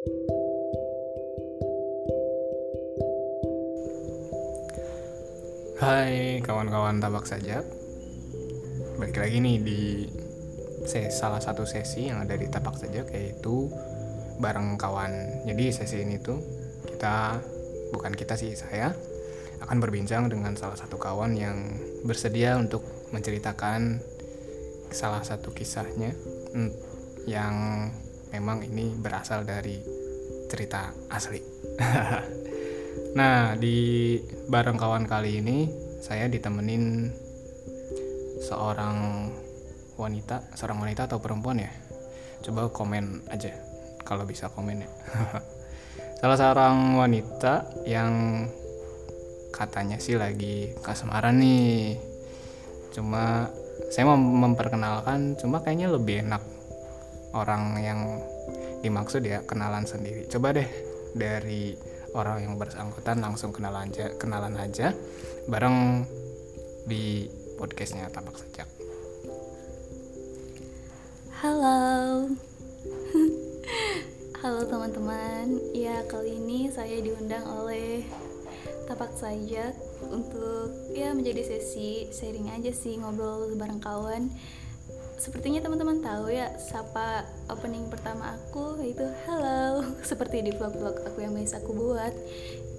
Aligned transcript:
Hai 0.00 0.08
kawan-kawan 6.40 7.04
tabak 7.04 7.28
sajak. 7.28 7.68
Balik 8.96 9.20
lagi 9.20 9.44
nih 9.44 9.60
di 9.60 10.08
salah 11.12 11.36
satu 11.36 11.68
sesi 11.68 12.08
yang 12.08 12.24
ada 12.24 12.32
di 12.32 12.48
tapak 12.48 12.80
sajak 12.80 13.12
yaitu 13.12 13.68
bareng 14.40 14.80
kawan. 14.80 15.44
Jadi 15.44 15.68
sesi 15.68 16.00
ini 16.00 16.16
tuh 16.16 16.40
kita, 16.88 17.36
bukan 17.92 18.16
kita 18.16 18.40
sih 18.40 18.56
saya 18.56 18.96
akan 19.60 19.84
berbincang 19.84 20.32
dengan 20.32 20.56
salah 20.56 20.80
satu 20.80 20.96
kawan 20.96 21.36
yang 21.36 21.76
bersedia 22.08 22.56
untuk 22.56 22.88
menceritakan 23.12 24.00
salah 24.96 25.20
satu 25.20 25.52
kisahnya 25.52 26.16
mm, 26.56 26.72
yang 27.28 27.52
memang 28.30 28.62
ini 28.66 28.94
berasal 28.94 29.42
dari 29.42 29.78
cerita 30.50 30.90
asli. 31.10 31.38
nah, 33.18 33.54
di 33.54 34.18
bareng 34.50 34.78
kawan 34.78 35.06
kali 35.06 35.38
ini 35.38 35.70
saya 36.02 36.26
ditemenin 36.26 37.10
seorang 38.42 39.30
wanita, 39.94 40.50
seorang 40.56 40.82
wanita 40.82 41.06
atau 41.06 41.22
perempuan 41.22 41.62
ya? 41.62 41.70
Coba 42.42 42.72
komen 42.72 43.30
aja 43.30 43.54
kalau 44.02 44.26
bisa 44.26 44.50
komen 44.50 44.82
ya. 44.82 44.90
salah 46.20 46.36
seorang 46.36 46.98
wanita 46.98 47.84
yang 47.86 48.44
katanya 49.54 50.02
sih 50.02 50.18
lagi 50.18 50.74
kasmaran 50.82 51.38
nih. 51.38 51.94
Cuma 52.90 53.46
saya 53.90 54.06
mau 54.10 54.18
memperkenalkan, 54.18 55.38
cuma 55.38 55.62
kayaknya 55.62 55.94
lebih 55.94 56.26
enak 56.26 56.42
orang 57.34 57.78
yang 57.78 58.00
dimaksud 58.80 59.22
ya 59.22 59.44
kenalan 59.44 59.86
sendiri. 59.86 60.26
Coba 60.26 60.56
deh 60.56 60.66
dari 61.14 61.76
orang 62.14 62.42
yang 62.42 62.54
bersangkutan 62.58 63.22
langsung 63.22 63.54
kenalan 63.54 63.90
aja, 63.90 64.10
kenalan 64.18 64.56
aja 64.58 64.94
bareng 65.46 66.06
di 66.88 67.28
podcastnya 67.60 68.10
Tapak 68.10 68.34
Sajak. 68.34 68.68
Halo. 71.40 72.28
Halo 74.40 74.60
teman-teman. 74.64 75.60
Ya, 75.76 76.00
kali 76.08 76.40
ini 76.40 76.72
saya 76.72 76.98
diundang 77.00 77.44
oleh 77.44 78.02
Tapak 78.88 79.12
Sajak 79.14 79.76
untuk 80.08 80.72
ya 80.96 81.12
menjadi 81.12 81.44
sesi 81.46 82.08
sharing 82.10 82.50
aja 82.50 82.72
sih 82.72 82.98
ngobrol 82.98 83.54
bareng 83.54 83.78
kawan. 83.78 84.32
Sepertinya 85.20 85.60
teman-teman 85.60 86.00
tahu 86.00 86.32
ya 86.32 86.48
sapa 86.56 87.28
opening 87.52 87.92
pertama 87.92 88.40
aku 88.40 88.80
yaitu 88.80 89.04
halo 89.28 89.84
seperti 90.00 90.40
di 90.40 90.52
vlog-vlog 90.56 90.96
aku 91.04 91.20
yang 91.20 91.36
biasa 91.36 91.60
aku 91.60 91.76
buat. 91.76 92.16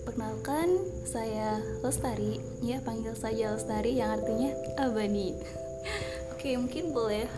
Perkenalkan 0.01 0.81
saya 1.05 1.61
Lestari, 1.85 2.41
ya 2.65 2.81
panggil 2.81 3.13
saja 3.13 3.53
Lestari 3.53 3.93
yang 3.93 4.17
artinya 4.17 4.57
abadi. 4.81 5.37
Oke, 6.33 6.57
mungkin 6.57 6.89
boleh 6.89 7.29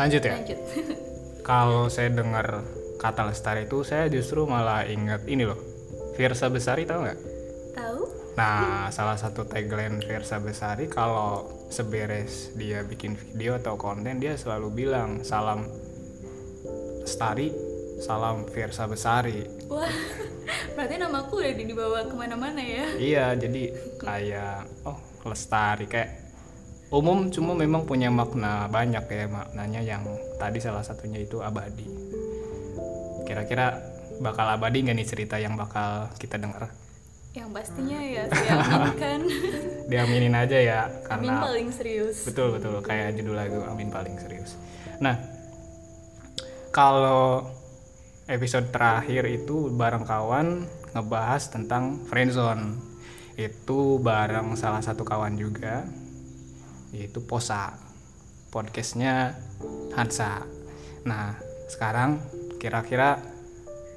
Lanjut 0.00 0.24
ya. 0.24 0.40
lanjut. 0.40 0.58
Kalau 1.48 1.92
saya 1.92 2.08
dengar 2.08 2.64
kata 2.96 3.28
lestari 3.28 3.68
itu 3.68 3.84
saya 3.84 4.08
justru 4.08 4.48
malah 4.48 4.88
inget 4.88 5.28
ini 5.28 5.44
loh. 5.44 5.60
Virsa 6.16 6.48
Besari 6.48 6.88
tahu 6.88 7.04
nggak? 7.04 7.20
Tahu? 7.76 8.00
Nah, 8.40 8.88
salah 8.88 9.20
satu 9.20 9.44
tagline 9.44 10.00
Versa 10.00 10.40
Besari 10.40 10.88
kalau 10.88 11.44
seberes 11.68 12.52
dia 12.54 12.84
bikin 12.84 13.16
video 13.16 13.56
atau 13.58 13.74
konten 13.74 14.20
dia 14.20 14.36
selalu 14.36 14.84
bilang 14.84 15.24
salam 15.26 15.66
Lestari, 17.04 17.52
salam 18.00 18.48
Versa 18.48 18.88
Besari. 18.88 19.44
Wah, 19.68 19.92
berarti 20.74 20.96
namaku 20.96 21.44
udah 21.44 21.52
dibawa 21.52 22.00
ke 22.08 22.14
mana-mana 22.16 22.64
ya? 22.64 22.88
Iya, 22.96 23.26
jadi 23.36 23.76
kayak 24.00 24.88
oh 24.88 24.96
Lestari 25.28 25.84
kayak 25.84 26.24
umum 26.88 27.28
cuma 27.28 27.52
memang 27.52 27.84
punya 27.84 28.08
makna 28.08 28.72
banyak 28.72 29.04
ya 29.04 29.28
maknanya 29.28 29.80
yang 29.84 30.04
tadi 30.40 30.64
salah 30.64 30.80
satunya 30.80 31.20
itu 31.20 31.44
abadi. 31.44 31.84
Kira-kira 33.28 33.76
bakal 34.24 34.48
abadi 34.56 34.84
nggak 34.84 34.96
nih 34.96 35.08
cerita 35.08 35.36
yang 35.36 35.60
bakal 35.60 36.08
kita 36.16 36.40
dengar? 36.40 36.72
Yang 37.34 37.50
pastinya 37.50 37.98
ya 37.98 38.24
saya 38.30 38.52
aminkan. 38.62 39.20
Diaminin 39.90 40.38
aja 40.38 40.54
ya 40.54 40.80
Amin 41.10 41.34
karena 41.34 41.42
paling 41.42 41.68
serius. 41.74 42.22
betul 42.22 42.54
betul 42.54 42.78
kayak 42.78 43.18
judul 43.18 43.34
lagu 43.34 43.58
Amin 43.66 43.90
paling 43.90 44.14
serius. 44.22 44.54
Nah, 45.02 45.18
kalau 46.70 47.50
episode 48.30 48.70
terakhir 48.70 49.26
itu 49.26 49.66
bareng 49.74 50.06
kawan 50.06 50.62
ngebahas 50.94 51.50
tentang 51.50 52.06
friendzone. 52.06 52.78
Itu 53.34 53.98
bareng 53.98 54.54
salah 54.54 54.78
satu 54.78 55.02
kawan 55.02 55.34
juga 55.34 55.82
yaitu 56.94 57.18
Posa. 57.26 57.74
Podcastnya 58.54 59.34
Hansa. 59.98 60.46
Nah, 61.02 61.34
sekarang 61.66 62.22
kira-kira 62.62 63.18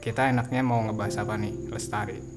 kita 0.02 0.34
enaknya 0.34 0.66
mau 0.66 0.81
ngebahas 0.81 1.22
apa 1.22 1.38
nih, 1.38 1.53
Lestari? 1.70 2.37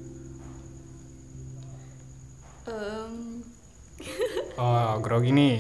Em, 2.71 3.43
Oh, 4.57 4.97
grogi 5.05 5.33
nih. 5.33 5.57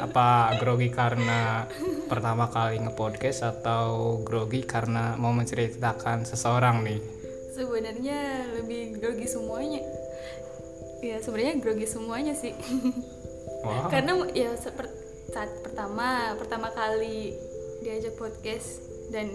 Apa 0.00 0.56
grogi 0.60 0.92
karena 0.92 1.64
pertama 2.08 2.48
kali 2.52 2.76
nge-podcast 2.80 3.40
atau 3.56 4.20
grogi 4.20 4.64
karena 4.64 5.16
mau 5.16 5.32
menceritakan 5.32 6.28
seseorang 6.28 6.84
nih? 6.84 7.00
sebenarnya 7.60 8.48
lebih 8.56 8.96
grogi 8.96 9.28
semuanya. 9.28 9.84
Ya 11.04 11.20
sebenarnya 11.20 11.60
grogi 11.60 11.84
semuanya 11.84 12.32
sih. 12.32 12.56
Wah, 13.60 13.92
Karena 13.92 14.16
ya 14.32 14.56
saat 14.56 15.50
pertama 15.60 16.32
pertama 16.40 16.72
kali 16.72 17.36
diajak 17.84 18.16
podcast 18.16 18.80
dan 19.12 19.28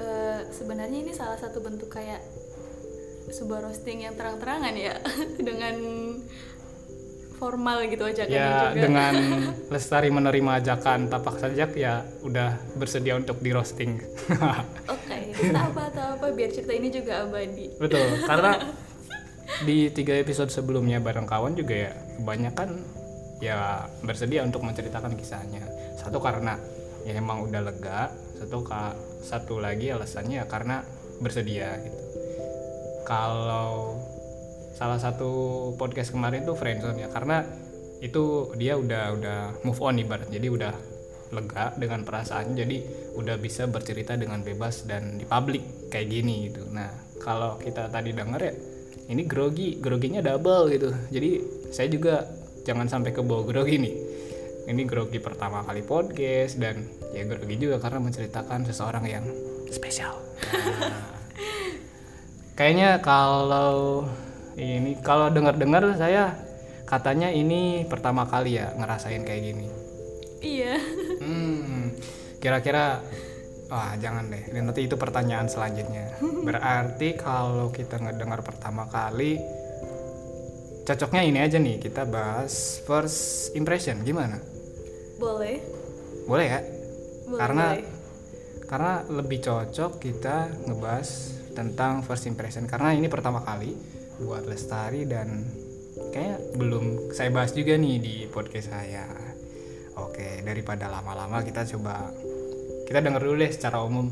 eh, 0.00 0.40
sebenarnya 0.48 1.04
ini 1.04 1.12
salah 1.12 1.36
satu 1.36 1.60
bentuk 1.60 1.92
kayak 1.92 2.24
sebuah 3.30 3.70
roasting 3.70 4.02
yang 4.08 4.14
terang-terangan 4.18 4.74
ya 4.74 4.98
dengan 5.48 5.76
formal 7.42 7.82
gitu 7.90 8.06
ajakannya 8.06 8.38
ya 8.38 8.70
juga. 8.70 8.82
dengan 8.86 9.14
Lestari 9.74 10.08
menerima 10.14 10.62
ajakan 10.62 11.10
tapak 11.10 11.42
sajak 11.42 11.74
ya 11.74 12.06
udah 12.22 12.54
bersedia 12.78 13.18
untuk 13.18 13.42
di 13.42 13.50
roasting. 13.50 13.98
Oke, 14.94 15.18
tak 15.34 15.64
apa 15.74 15.90
tak 15.90 16.08
apa 16.22 16.26
biar 16.30 16.54
cerita 16.54 16.70
ini 16.70 16.94
juga 16.94 17.26
abadi. 17.26 17.74
Betul, 17.82 18.22
karena 18.30 18.62
di 19.66 19.90
tiga 19.90 20.14
episode 20.14 20.54
sebelumnya 20.54 21.02
bareng 21.02 21.26
kawan 21.26 21.58
juga 21.58 21.90
ya 21.90 21.92
kebanyakan 22.22 22.68
ya 23.42 23.90
bersedia 24.06 24.46
untuk 24.46 24.62
menceritakan 24.62 25.18
kisahnya. 25.18 25.66
Satu 25.98 26.22
karena 26.22 26.54
ya 27.02 27.18
emang 27.18 27.42
udah 27.50 27.58
lega, 27.58 28.14
satu 28.38 28.62
ka, 28.62 28.94
satu 29.18 29.58
lagi 29.58 29.90
alasannya 29.90 30.38
ya 30.38 30.46
karena 30.46 30.86
bersedia 31.18 31.74
gitu. 31.82 31.98
Kalau 33.02 33.98
salah 34.72 34.98
satu 34.98 35.30
podcast 35.76 36.10
kemarin 36.10 36.42
tuh 36.48 36.56
friendzone 36.56 37.04
ya 37.04 37.08
karena 37.12 37.44
itu 38.02 38.50
dia 38.58 38.74
udah 38.74 39.04
udah 39.14 39.38
move 39.62 39.80
on 39.82 39.98
ibarat. 39.98 40.26
Jadi 40.30 40.48
udah 40.50 40.74
lega 41.32 41.72
dengan 41.80 42.04
perasaan 42.04 42.52
jadi 42.52 42.84
udah 43.16 43.40
bisa 43.40 43.64
bercerita 43.64 44.20
dengan 44.20 44.44
bebas 44.44 44.84
dan 44.84 45.16
di 45.16 45.24
publik 45.24 45.88
kayak 45.88 46.08
gini 46.12 46.52
gitu. 46.52 46.68
Nah 46.68 46.92
kalau 47.24 47.56
kita 47.56 47.88
tadi 47.88 48.12
denger 48.12 48.40
ya 48.42 48.54
ini 49.08 49.22
grogi 49.24 49.80
groginya 49.80 50.20
double 50.20 50.68
gitu. 50.70 50.90
Jadi 51.10 51.30
saya 51.72 51.88
juga 51.88 52.28
jangan 52.62 52.86
sampai 52.86 53.10
ke 53.16 53.24
bawah 53.24 53.48
grogi 53.48 53.80
nih. 53.80 53.94
Ini 54.62 54.82
grogi 54.86 55.18
pertama 55.18 55.64
kali 55.66 55.82
podcast 55.82 56.60
dan 56.60 56.86
ya 57.10 57.26
grogi 57.26 57.58
juga 57.58 57.82
karena 57.82 57.98
menceritakan 57.98 58.62
seseorang 58.68 59.04
yang 59.08 59.24
spesial. 59.72 60.20
Nah, 60.52 61.18
kayaknya 62.54 63.00
kalau 63.00 64.06
ini 64.56 65.00
kalau 65.00 65.32
dengar-dengar 65.32 65.96
saya 65.96 66.36
katanya 66.84 67.32
ini 67.32 67.88
pertama 67.88 68.28
kali 68.28 68.60
ya 68.60 68.74
ngerasain 68.76 69.24
kayak 69.24 69.42
gini 69.42 69.66
Iya. 70.42 70.74
Hmm, 71.22 71.94
kira-kira 72.42 72.98
wah 73.70 73.94
jangan 73.94 74.26
deh. 74.26 74.50
Nanti 74.58 74.90
itu 74.90 74.98
pertanyaan 74.98 75.46
selanjutnya. 75.46 76.18
Berarti 76.46 77.14
kalau 77.14 77.70
kita 77.70 78.02
ngedengar 78.02 78.42
pertama 78.42 78.90
kali 78.90 79.38
cocoknya 80.82 81.22
ini 81.22 81.38
aja 81.38 81.62
nih 81.62 81.78
kita 81.78 82.02
bahas 82.02 82.82
first 82.82 83.54
impression 83.54 84.02
gimana? 84.02 84.42
Boleh. 85.22 85.62
Boleh 86.26 86.46
ya? 86.50 86.60
Boleh. 87.30 87.38
Karena 87.38 87.66
boleh. 87.70 87.86
karena 88.66 88.92
lebih 89.06 89.38
cocok 89.46 90.02
kita 90.02 90.50
ngebahas 90.66 91.38
tentang 91.52 92.02
first 92.04 92.26
impression. 92.26 92.64
Karena 92.66 92.96
ini 92.96 93.06
pertama 93.06 93.44
kali 93.44 93.76
buat 94.20 94.44
Lestari 94.44 95.04
dan 95.08 95.46
kayak 96.12 96.56
belum 96.56 97.12
saya 97.12 97.32
bahas 97.32 97.52
juga 97.52 97.76
nih 97.76 97.96
di 98.00 98.14
podcast 98.28 98.72
saya. 98.72 99.06
Oke, 100.00 100.40
daripada 100.40 100.88
lama-lama 100.88 101.44
kita 101.44 101.68
coba 101.76 102.08
kita 102.88 103.04
denger 103.04 103.22
dulu 103.22 103.36
deh 103.40 103.52
secara 103.52 103.80
umum. 103.84 104.08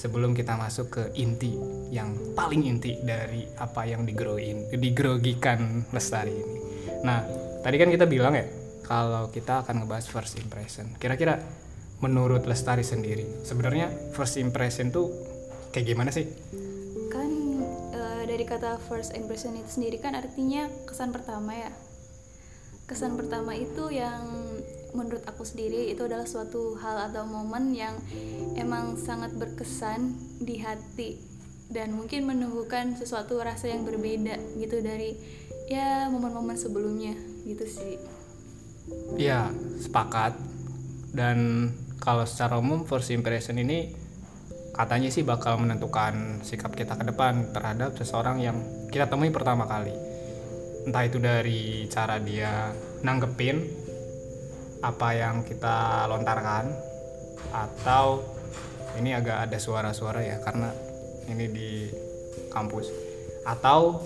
Sebelum 0.00 0.32
kita 0.32 0.56
masuk 0.56 0.86
ke 0.96 1.04
inti 1.20 1.52
yang 1.92 2.32
paling 2.32 2.64
inti 2.64 2.96
dari 3.04 3.44
apa 3.60 3.84
yang 3.84 4.08
digroin 4.08 4.72
digrogikan 4.72 5.84
lestari 5.92 6.32
ini. 6.32 6.56
Nah 7.04 7.20
tadi 7.60 7.76
kan 7.76 7.92
kita 7.92 8.08
bilang 8.08 8.32
ya 8.32 8.48
kalau 8.80 9.28
kita 9.28 9.60
akan 9.60 9.84
ngebahas 9.84 10.08
first 10.08 10.40
impression. 10.40 10.96
Kira-kira 10.96 11.36
menurut 12.00 12.48
lestari 12.48 12.80
sendiri 12.80 13.44
sebenarnya 13.44 13.92
first 14.16 14.40
impression 14.40 14.88
tuh 14.88 15.29
kayak 15.70 15.86
gimana 15.94 16.10
sih? 16.10 16.26
Kan 17.10 17.30
eh, 17.94 18.22
dari 18.26 18.44
kata 18.46 18.78
first 18.90 19.14
impression 19.14 19.56
itu 19.58 19.80
sendiri 19.80 19.98
kan 20.02 20.18
artinya 20.18 20.66
kesan 20.86 21.14
pertama 21.14 21.54
ya. 21.54 21.70
Kesan 22.90 23.14
pertama 23.14 23.54
itu 23.54 23.90
yang 23.94 24.26
menurut 24.90 25.22
aku 25.26 25.46
sendiri 25.46 25.94
itu 25.94 26.02
adalah 26.02 26.26
suatu 26.26 26.74
hal 26.82 27.10
atau 27.10 27.22
momen 27.22 27.70
yang 27.70 27.94
emang 28.58 28.98
sangat 28.98 29.30
berkesan 29.38 30.18
di 30.42 30.58
hati 30.58 31.22
dan 31.70 31.94
mungkin 31.94 32.26
menumbuhkan 32.26 32.98
sesuatu 32.98 33.38
rasa 33.38 33.70
yang 33.70 33.86
berbeda 33.86 34.34
gitu 34.58 34.82
dari 34.82 35.14
ya 35.70 36.10
momen-momen 36.10 36.58
sebelumnya 36.58 37.14
gitu 37.46 37.62
sih. 37.62 37.94
Iya, 39.14 39.54
sepakat. 39.78 40.34
Dan 41.14 41.70
kalau 42.02 42.26
secara 42.26 42.58
umum 42.58 42.82
first 42.82 43.14
impression 43.14 43.54
ini 43.54 43.94
katanya 44.80 45.12
sih 45.12 45.20
bakal 45.28 45.60
menentukan 45.60 46.40
sikap 46.40 46.72
kita 46.72 46.96
ke 46.96 47.04
depan 47.04 47.52
terhadap 47.52 47.92
seseorang 48.00 48.40
yang 48.40 48.56
kita 48.88 49.12
temui 49.12 49.28
pertama 49.28 49.68
kali. 49.68 49.92
Entah 50.88 51.04
itu 51.04 51.20
dari 51.20 51.84
cara 51.92 52.16
dia 52.16 52.72
nanggepin 53.04 53.60
apa 54.80 55.08
yang 55.12 55.44
kita 55.44 56.08
lontarkan 56.08 56.72
atau 57.52 58.24
ini 58.96 59.12
agak 59.12 59.44
ada 59.44 59.60
suara-suara 59.60 60.24
ya 60.24 60.40
karena 60.40 60.72
ini 61.28 61.44
di 61.52 61.72
kampus 62.48 62.88
atau 63.44 64.00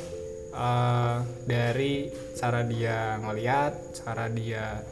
eh, 0.50 1.16
dari 1.46 2.10
cara 2.34 2.66
dia 2.66 3.14
ngeliat, 3.22 3.94
cara 3.94 4.26
dia 4.26 4.82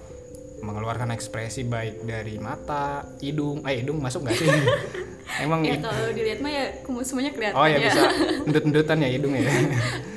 mengeluarkan 0.63 1.11
ekspresi 1.11 1.67
baik 1.67 2.07
dari 2.07 2.39
mata, 2.39 3.03
hidung, 3.19 3.67
eh 3.67 3.83
hidung 3.83 3.99
masuk 3.99 4.23
nggak 4.23 4.37
sih? 4.39 4.47
Emang 5.43 5.65
ya 5.65 5.79
kalau 5.79 6.13
dilihat 6.13 6.39
mah 6.39 6.51
ya 6.51 6.65
semuanya 7.03 7.33
kelihatan 7.33 7.57
oh 7.57 7.65
ya 7.65 7.79
bisa 7.81 8.03
endut-endutan 8.47 8.97
ya 9.01 9.09
hidung 9.09 9.33
ya. 9.33 9.49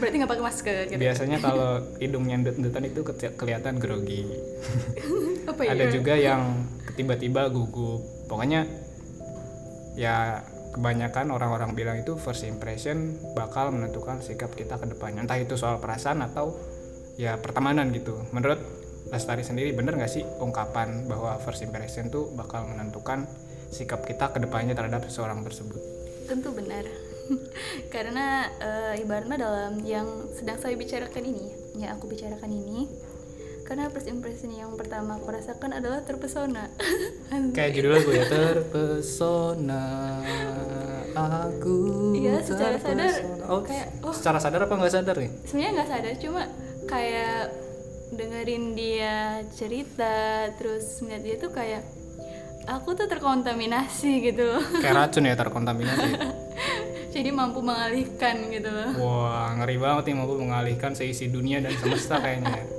berarti 0.02 0.16
nggak 0.18 0.32
pakai 0.34 0.44
masker 0.44 0.76
gitu 0.92 1.00
Biasanya 1.00 1.38
kalau 1.46 1.70
hidungnya 1.98 2.36
endut-endutan 2.36 2.84
itu 2.84 3.02
ke- 3.02 3.34
kelihatan 3.34 3.80
grogi. 3.80 4.28
apa 5.46 5.62
ya 5.62 5.72
Ada 5.72 5.86
juga 5.90 6.14
yang 6.14 6.42
tiba-tiba 6.94 7.48
gugup. 7.50 8.02
Pokoknya 8.28 8.66
ya 9.96 10.44
kebanyakan 10.76 11.32
orang-orang 11.32 11.72
bilang 11.72 11.98
itu 12.04 12.20
first 12.20 12.44
impression 12.44 13.16
bakal 13.34 13.72
menentukan 13.72 14.20
sikap 14.20 14.52
kita 14.52 14.76
ke 14.76 14.86
depannya. 14.90 15.24
Entah 15.24 15.40
itu 15.40 15.56
soal 15.56 15.80
perasaan 15.80 16.22
atau 16.22 16.60
ya 17.16 17.40
pertemanan 17.40 17.90
gitu. 17.96 18.20
Menurut 18.36 18.60
Lestari 19.14 19.46
sendiri 19.46 19.72
bener 19.72 19.96
nggak 19.96 20.12
sih 20.12 20.24
ungkapan 20.42 21.06
bahwa 21.06 21.38
first 21.42 21.62
impression 21.62 22.10
tuh 22.10 22.34
bakal 22.34 22.66
menentukan 22.66 23.30
sikap 23.70 24.06
kita 24.08 24.32
ke 24.32 24.40
depannya 24.40 24.74
terhadap 24.78 25.04
seseorang 25.06 25.44
tersebut? 25.44 26.06
tentu 26.26 26.50
benar 26.52 26.86
karena 27.94 28.50
eh, 28.58 29.02
ibaratnya 29.02 29.38
dalam 29.38 29.74
yang 29.86 30.08
sedang 30.34 30.58
saya 30.58 30.74
bicarakan 30.78 31.24
ini 31.26 31.46
yang 31.78 31.98
aku 31.98 32.10
bicarakan 32.10 32.50
ini 32.50 32.90
karena 33.66 33.90
first 33.90 34.06
impression 34.06 34.54
yang 34.54 34.78
pertama 34.78 35.18
aku 35.18 35.34
rasakan 35.34 35.74
adalah 35.74 36.06
terpesona 36.06 36.70
Kayak 37.58 37.72
judul 37.78 37.92
lagu 37.98 38.10
ya 38.14 38.26
terpesona 38.30 39.86
aku. 41.16 42.12
Iya, 42.12 42.44
secara 42.44 42.76
sadar, 42.76 43.08
terpesona. 43.08 43.46
Oh, 43.48 43.64
kayak, 43.64 43.88
oh. 44.04 44.12
secara 44.12 44.36
sadar 44.36 44.68
apa 44.68 44.76
nggak 44.76 44.94
sadar 45.00 45.16
nih? 45.16 45.32
sebenarnya 45.48 45.72
nggak 45.80 45.90
sadar 45.96 46.14
cuma 46.20 46.42
kayak 46.92 47.42
dengerin 48.16 48.74
dia 48.74 49.16
cerita 49.50 50.16
terus 50.54 50.84
melihat 51.00 51.22
dia 51.22 51.36
tuh 51.38 51.52
kayak 51.52 51.84
aku 52.66 52.92
tuh 52.94 53.06
terkontaminasi 53.06 54.12
gitu 54.24 54.44
loh 54.48 54.64
Kayak 54.76 54.96
racun 54.98 55.24
ya 55.24 55.36
terkontaminasi. 55.36 56.10
jadi 57.16 57.30
mampu 57.30 57.60
mengalihkan 57.60 58.50
gitu 58.50 58.68
loh 58.68 58.90
Wah, 58.98 59.54
ngeri 59.54 59.78
banget 59.78 60.04
nih 60.06 60.16
mampu 60.16 60.36
mengalihkan 60.38 60.92
seisi 60.92 61.28
dunia 61.28 61.60
dan 61.60 61.72
semesta 61.74 62.18
kayaknya. 62.18 62.52
ya. 62.54 62.66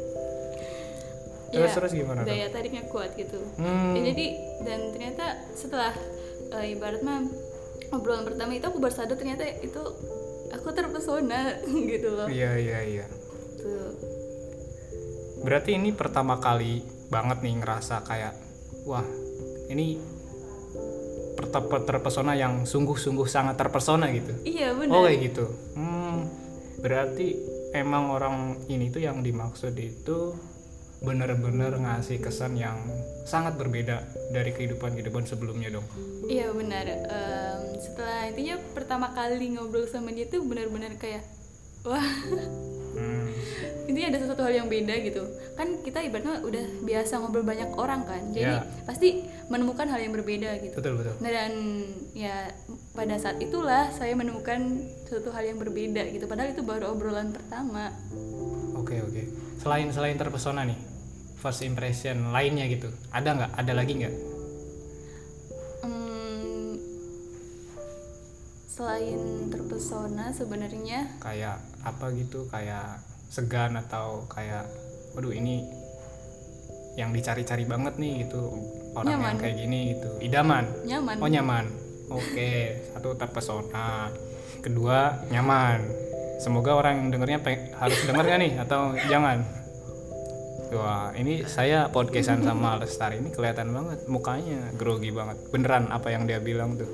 Terus 1.46 1.62
Ya, 1.64 1.76
terus 1.78 1.92
gimana? 1.94 2.20
tuh? 2.20 2.28
daya 2.28 2.46
tariknya 2.50 2.84
kuat 2.84 3.14
gitu 3.14 3.38
Hmm. 3.54 3.94
Ya, 3.94 4.10
jadi 4.10 4.26
dan 4.60 4.80
ternyata 4.90 5.24
setelah 5.52 5.94
eh, 6.52 6.74
ibarat 6.74 7.00
mah 7.00 7.22
obrolan 7.88 8.24
pertama 8.24 8.52
itu 8.52 8.66
aku 8.66 8.76
baru 8.76 8.92
sadar 8.92 9.14
ternyata 9.14 9.46
itu 9.56 9.80
aku 10.48 10.68
terpesona 10.70 11.54
gitu 11.92 12.08
loh 12.12 12.26
Iya 12.26 12.50
iya 12.56 12.78
iya. 12.84 13.06
tuh 13.56 13.94
Berarti 15.40 15.76
ini 15.76 15.92
pertama 15.92 16.38
kali 16.38 16.80
banget 17.06 17.40
nih 17.40 17.60
ngerasa 17.60 18.02
kayak 18.02 18.34
wah 18.84 19.04
ini 19.68 19.98
terpesona 21.86 22.32
yang 22.34 22.64
sungguh-sungguh 22.64 23.24
sangat 23.24 23.56
terpesona 23.56 24.08
gitu. 24.12 24.32
iya 24.42 24.72
benar 24.72 24.92
Oh 24.92 25.04
kayak 25.04 25.20
gitu. 25.22 25.44
Hmm, 25.72 26.28
berarti 26.80 27.36
emang 27.72 28.10
orang 28.10 28.36
ini 28.66 28.88
tuh 28.88 29.00
yang 29.00 29.20
dimaksud 29.20 29.72
itu 29.74 30.36
bener-bener 30.96 31.76
ngasih 31.76 32.18
kesan 32.18 32.56
yang 32.56 32.80
sangat 33.24 33.56
berbeda 33.56 34.00
dari 34.32 34.48
kehidupan 34.50 34.96
kehidupan 34.96 35.28
sebelumnya 35.28 35.68
dong. 35.70 35.84
iya 36.24 36.48
benar 36.50 36.88
Em, 36.88 37.60
setelah 37.78 38.26
intinya 38.26 38.56
pertama 38.72 39.12
kali 39.12 39.54
ngobrol 39.54 39.84
sama 39.84 40.08
dia 40.10 40.24
tuh 40.24 40.40
benar-benar 40.40 40.96
kayak 40.96 41.20
wah 41.84 42.00
Hmm, 42.96 43.28
intinya 43.84 44.08
ada 44.08 44.19
sesuatu 44.19 44.40
hal 44.40 44.56
yang 44.56 44.69
beda 44.69 44.94
gitu 44.98 45.22
kan 45.52 45.69
kita 45.81 46.00
ibaratnya 46.00 46.40
udah 46.40 46.64
biasa 46.82 47.20
ngobrol 47.20 47.44
banyak 47.44 47.70
orang 47.72 48.02
kan 48.02 48.22
jadi 48.32 48.56
Ya. 48.56 48.64
pasti 48.82 49.20
menemukan 49.46 49.84
hal 49.87 50.00
yang 50.00 50.12
berbeda 50.12 50.50
gitu 50.58 50.75
betul 50.75 50.96
betul. 50.96 51.14
Nah, 51.20 51.28
dan 51.28 51.52
ya 52.12 52.48
pada 52.93 53.16
saat 53.16 53.37
itulah 53.38 53.88
saya 53.90 54.12
menemukan 54.12 54.58
suatu 55.04 55.28
hal 55.31 55.44
yang 55.46 55.56
berbeda 55.56 56.08
gitu 56.08 56.25
padahal 56.25 56.50
itu 56.50 56.60
baru 56.60 56.90
obrolan 56.90 57.31
pertama 57.31 57.93
Oke 58.76 59.00
oke. 59.00 59.22
Selain 59.56 59.88
selain 59.88 60.14
terpesona 60.14 60.62
nih, 60.62 60.78
first 61.37 61.60
impression 61.60 62.31
lainnya 62.31 62.69
gitu, 62.69 62.87
ada 63.10 63.34
nggak? 63.34 63.50
Ada 63.56 63.72
lagi 63.72 63.92
nggak? 63.99 64.14
Selain 68.76 69.49
terpesona 69.49 70.37
sebenarnya 70.37 71.16
Kayak 71.25 71.64
apa 71.80 72.12
gitu? 72.12 72.45
Kayak 72.52 73.00
segan 73.33 73.80
atau 73.80 74.28
kayak, 74.28 74.68
waduh 75.16 75.33
ini 75.33 75.64
yang 77.00 77.12
dicari-cari 77.12 77.64
banget 77.64 77.97
nih 78.00 78.25
gitu 78.25 78.52
orang 78.97 79.12
yang 79.12 79.21
Nyaman. 79.21 79.37
kayak 79.40 79.56
gini 79.56 79.80
gitu. 79.97 80.09
Idaman. 80.21 80.64
nyaman 80.85 81.16
Oh 81.21 81.28
nyaman. 81.28 81.64
Oke, 82.12 82.52
satu 82.92 83.16
terpesona. 83.16 84.12
Kedua 84.61 85.25
nyaman. 85.33 85.80
Semoga 86.37 86.76
orang 86.76 87.00
yang 87.00 87.09
dengernya 87.16 87.40
harus 87.80 87.99
denger 88.04 88.25
gak 88.28 88.40
nih 88.45 88.52
atau 88.61 88.92
jangan. 89.09 89.40
Wah, 90.76 91.14
ini 91.16 91.47
saya 91.49 91.88
podcastan 91.88 92.42
sama 92.45 92.76
Lestari 92.76 93.23
ini 93.23 93.33
kelihatan 93.33 93.73
banget 93.73 94.04
mukanya 94.04 94.68
grogi 94.76 95.09
banget. 95.14 95.40
Beneran 95.49 95.88
apa 95.88 96.12
yang 96.12 96.28
dia 96.28 96.42
bilang 96.42 96.76
tuh. 96.76 96.90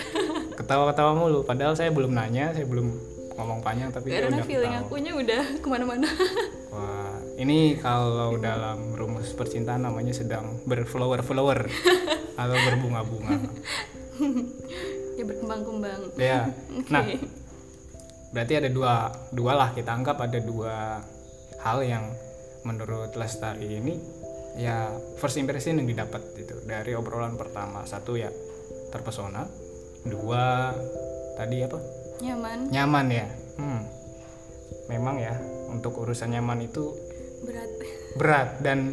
Ketawa-ketawa 0.70 1.18
mulu. 1.18 1.42
Padahal 1.42 1.74
saya 1.74 1.90
belum 1.90 2.14
nanya, 2.14 2.54
saya 2.54 2.62
belum 2.62 2.94
ngomong 3.34 3.58
panjang 3.64 3.88
tapi 3.90 4.12
karena 4.12 4.38
udah 4.38 4.46
feeling 4.46 4.74
ketawa. 4.76 4.86
akunya 4.86 5.12
udah 5.16 5.42
ke 5.64 5.68
mana-mana 5.72 6.08
Wah, 6.70 7.16
ini 7.40 7.74
kalau 7.80 8.36
dalam 8.36 8.92
rumus 8.92 9.32
percintaan 9.32 9.80
namanya 9.80 10.12
sedang 10.12 10.60
berflower-flower 10.68 11.58
atau 12.40 12.56
berbunga-bunga. 12.68 13.40
ya 15.16 15.24
berkembang-kembang 15.24 16.00
Ya. 16.20 16.52
oke 16.84 16.92
Nah, 16.92 17.04
berarti 18.30 18.54
ada 18.60 18.68
dua 18.68 19.08
dua 19.32 19.52
lah 19.56 19.72
kita 19.72 19.90
anggap 19.90 20.20
ada 20.20 20.38
dua 20.38 21.00
hal 21.64 21.80
yang 21.82 22.04
menurut 22.62 23.16
Lestari 23.16 23.80
ini 23.80 23.96
ya 24.54 24.92
first 25.16 25.40
impression 25.40 25.80
yang 25.80 25.88
didapat 25.88 26.20
itu 26.36 26.60
dari 26.62 26.92
obrolan 26.92 27.34
pertama 27.40 27.88
satu 27.88 28.20
ya 28.20 28.28
terpesona 28.92 29.48
dua 30.06 30.74
tadi 31.36 31.64
apa 31.64 31.78
nyaman 32.20 32.58
nyaman 32.68 33.06
ya 33.08 33.26
hmm. 33.56 33.82
memang 34.88 35.16
ya 35.20 35.34
untuk 35.70 35.96
urusan 36.00 36.32
nyaman 36.32 36.66
itu 36.66 36.92
berat 37.44 37.70
berat 38.16 38.48
dan 38.60 38.92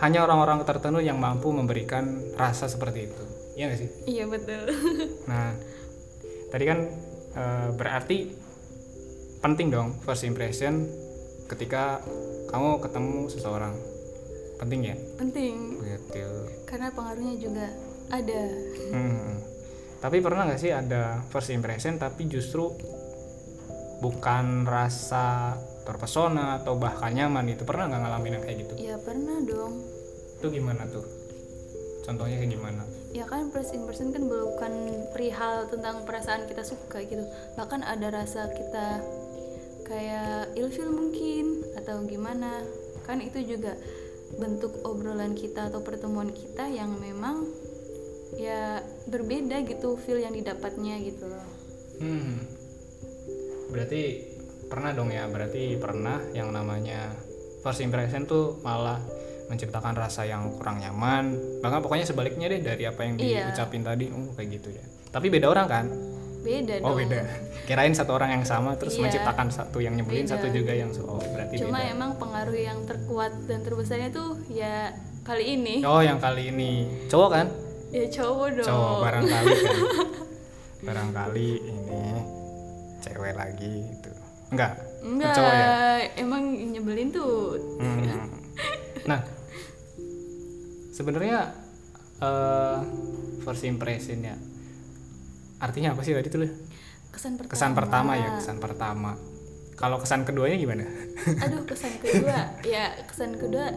hanya 0.00 0.24
orang-orang 0.26 0.64
tertentu 0.66 0.98
yang 0.98 1.20
mampu 1.20 1.52
memberikan 1.52 2.18
rasa 2.34 2.66
seperti 2.66 3.06
itu 3.12 3.24
iya 3.54 3.68
nggak 3.68 3.80
sih 3.80 3.90
iya 4.08 4.24
betul 4.26 4.64
Nah, 5.30 5.54
tadi 6.50 6.64
kan 6.66 6.78
eh, 7.36 7.68
berarti 7.76 8.18
penting 9.42 9.68
dong 9.70 9.88
first 10.02 10.24
impression 10.24 10.86
ketika 11.46 12.00
kamu 12.48 12.80
ketemu 12.80 13.28
seseorang. 13.28 13.74
Penting 14.56 14.80
ya? 14.86 14.96
penting 15.18 15.82
Betul. 15.82 16.46
karena 16.70 16.86
pengaruhnya 16.94 17.34
juga 17.34 17.66
ada 18.14 18.42
Hmm. 18.94 19.42
Tapi 20.02 20.18
pernah 20.18 20.50
nggak 20.50 20.58
sih 20.58 20.74
ada 20.74 21.22
first 21.30 21.54
impression 21.54 21.94
tapi 21.94 22.26
justru 22.26 22.74
bukan 24.02 24.66
rasa 24.66 25.54
terpesona 25.86 26.58
atau 26.58 26.74
bahkan 26.74 27.14
nyaman 27.14 27.54
itu 27.54 27.62
pernah 27.62 27.86
nggak 27.86 28.02
ngalamin 28.02 28.32
yang 28.34 28.42
kayak 28.42 28.58
gitu? 28.66 28.74
Ya 28.82 28.96
pernah 28.98 29.38
dong. 29.46 29.78
Itu 30.42 30.50
gimana 30.50 30.90
tuh? 30.90 31.06
Contohnya 32.02 32.42
kayak 32.42 32.50
gimana? 32.50 32.82
Ya 33.14 33.30
kan 33.30 33.54
first 33.54 33.70
impression 33.78 34.10
kan 34.10 34.26
bukan 34.26 35.06
perihal 35.14 35.70
tentang 35.70 36.02
perasaan 36.02 36.50
kita 36.50 36.66
suka 36.66 36.98
gitu. 37.06 37.22
Bahkan 37.54 37.86
ada 37.86 38.10
rasa 38.10 38.50
kita 38.50 38.98
kayak 39.86 40.50
ilfil 40.58 40.90
mungkin 40.90 41.62
atau 41.78 42.02
gimana. 42.02 42.66
Kan 43.06 43.22
itu 43.22 43.38
juga 43.46 43.78
bentuk 44.34 44.82
obrolan 44.82 45.38
kita 45.38 45.70
atau 45.70 45.78
pertemuan 45.84 46.34
kita 46.34 46.66
yang 46.66 46.90
memang 46.98 47.46
ya 48.32 48.80
berbeda 49.06 49.60
gitu 49.64 50.00
feel 50.00 50.18
yang 50.18 50.32
didapatnya 50.32 50.96
gitu 51.00 51.28
loh. 51.28 51.46
Hmm. 52.00 52.40
Berarti 53.68 54.02
pernah 54.68 54.92
dong 54.96 55.12
ya 55.12 55.28
berarti 55.28 55.76
pernah 55.76 56.16
yang 56.32 56.48
namanya 56.48 57.12
first 57.60 57.84
impression 57.84 58.24
tuh 58.24 58.60
malah 58.64 58.98
menciptakan 59.48 59.92
rasa 59.92 60.24
yang 60.24 60.48
kurang 60.56 60.80
nyaman. 60.80 61.36
Bahkan 61.60 61.80
pokoknya 61.84 62.08
sebaliknya 62.08 62.48
deh 62.48 62.60
dari 62.64 62.88
apa 62.88 63.04
yang 63.04 63.20
Iya. 63.20 63.52
diucapin 63.52 63.84
tadi 63.84 64.08
oh 64.08 64.32
kayak 64.32 64.48
gitu 64.60 64.68
ya. 64.72 64.84
Tapi 65.12 65.28
beda 65.28 65.46
orang 65.52 65.66
kan? 65.68 65.84
Beda 66.42 66.80
oh 66.82 66.96
dong. 66.96 67.04
Beda 67.04 67.20
kirain 67.62 67.94
satu 67.94 68.18
orang 68.18 68.34
yang 68.34 68.44
sama 68.48 68.74
terus 68.74 68.98
Iya. 68.98 69.06
menciptakan 69.06 69.48
satu 69.52 69.78
yang 69.78 69.94
nyebelin 69.94 70.26
Beda. 70.26 70.34
satu 70.34 70.50
juga 70.50 70.72
yang 70.74 70.90
oh 71.06 71.20
berarti 71.20 71.62
cuma 71.62 71.78
beda. 71.78 71.92
emang 71.94 72.10
pengaruh 72.18 72.58
yang 72.58 72.78
terkuat 72.82 73.32
dan 73.46 73.62
terbesarnya 73.62 74.10
tuh 74.10 74.40
ya 74.50 74.90
kali 75.22 75.54
ini. 75.54 75.84
Oh 75.86 76.02
yang 76.02 76.18
kali 76.18 76.50
ini. 76.50 76.88
Cowok 77.06 77.30
kan 77.30 77.46
ya 77.92 78.04
cowok 78.08 78.48
dong 78.56 78.66
cowok 78.66 78.98
barangkali 79.04 79.52
kan 79.52 79.76
barangkali 80.82 81.48
ini 81.60 82.04
cewek 82.98 83.34
lagi 83.36 83.74
itu 83.86 84.10
enggak 84.50 84.72
enggak 85.04 85.34
cowok 85.36 85.52
ya 85.54 85.68
emang 86.18 86.42
nyebelin 86.72 87.08
tuh 87.12 87.60
Hmm. 87.78 88.30
Nah, 89.02 89.18
sebenarnya 90.94 91.50
eh 92.22 92.78
first 93.42 93.66
impression 93.66 94.22
ya. 94.22 94.38
Artinya 95.58 95.98
apa 95.98 96.06
sih 96.06 96.14
tadi 96.14 96.30
tuh? 96.30 96.46
Kesan 97.10 97.34
pertama 97.34 97.50
Kesan 97.50 97.72
pertama 97.74 98.12
ya, 98.14 98.30
kesan 98.38 98.58
pertama. 98.62 99.12
Kalau 99.82 99.98
kesan 99.98 100.22
keduanya 100.22 100.56
gimana? 100.62 100.86
aduh 101.42 101.66
kesan 101.66 101.98
kedua. 101.98 102.54
Ya 102.62 102.94
kesan 103.10 103.34
kedua 103.34 103.74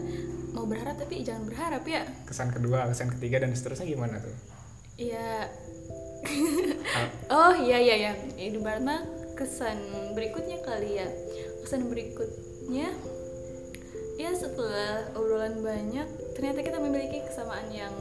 mau 0.53 0.69
berharap 0.69 1.01
tapi 1.01 1.25
jangan 1.25 1.49
berharap 1.49 1.81
ya. 1.89 2.05
Kesan 2.29 2.53
kedua, 2.53 2.85
kesan 2.93 3.09
ketiga 3.17 3.41
dan 3.41 3.57
seterusnya 3.57 3.89
gimana 3.89 4.21
tuh? 4.21 4.35
ya. 5.01 5.49
Oh 7.27 7.53
iya 7.57 7.77
iya 7.81 7.95
ya 7.97 8.13
itu 8.37 8.61
mah 8.61 9.01
kesan 9.33 9.81
berikutnya 10.13 10.61
kali 10.61 11.01
ya. 11.01 11.09
Kesan 11.65 11.89
berikutnya 11.89 12.93
ya 14.15 14.31
setelah 14.31 15.11
obrolan 15.17 15.59
banyak 15.59 16.07
ternyata 16.37 16.63
kita 16.63 16.79
memiliki 16.79 17.19
kesamaan 17.27 17.67
yang 17.73 17.91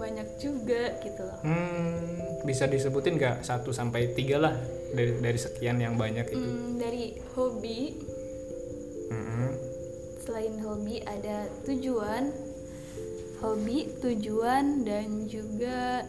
banyak 0.00 0.28
juga 0.40 0.96
gitu 1.04 1.20
loh. 1.28 1.38
Hmm, 1.44 2.40
bisa 2.48 2.64
disebutin 2.64 3.20
nggak? 3.20 3.44
Satu 3.44 3.68
sampai 3.76 4.16
tiga 4.16 4.40
lah 4.40 4.56
dari 4.96 5.20
dari 5.20 5.36
sekian 5.36 5.76
yang 5.76 6.00
banyak 6.00 6.24
itu? 6.32 6.40
Hmm, 6.40 6.80
dari 6.80 7.20
hobi. 7.36 7.80
Mm-mm. 9.10 9.50
selain 10.22 10.54
hobi 10.62 11.02
ada 11.04 11.50
tujuan. 11.66 12.32
Hobi 13.42 13.90
tujuan 13.98 14.86
dan 14.86 15.26
juga 15.26 16.06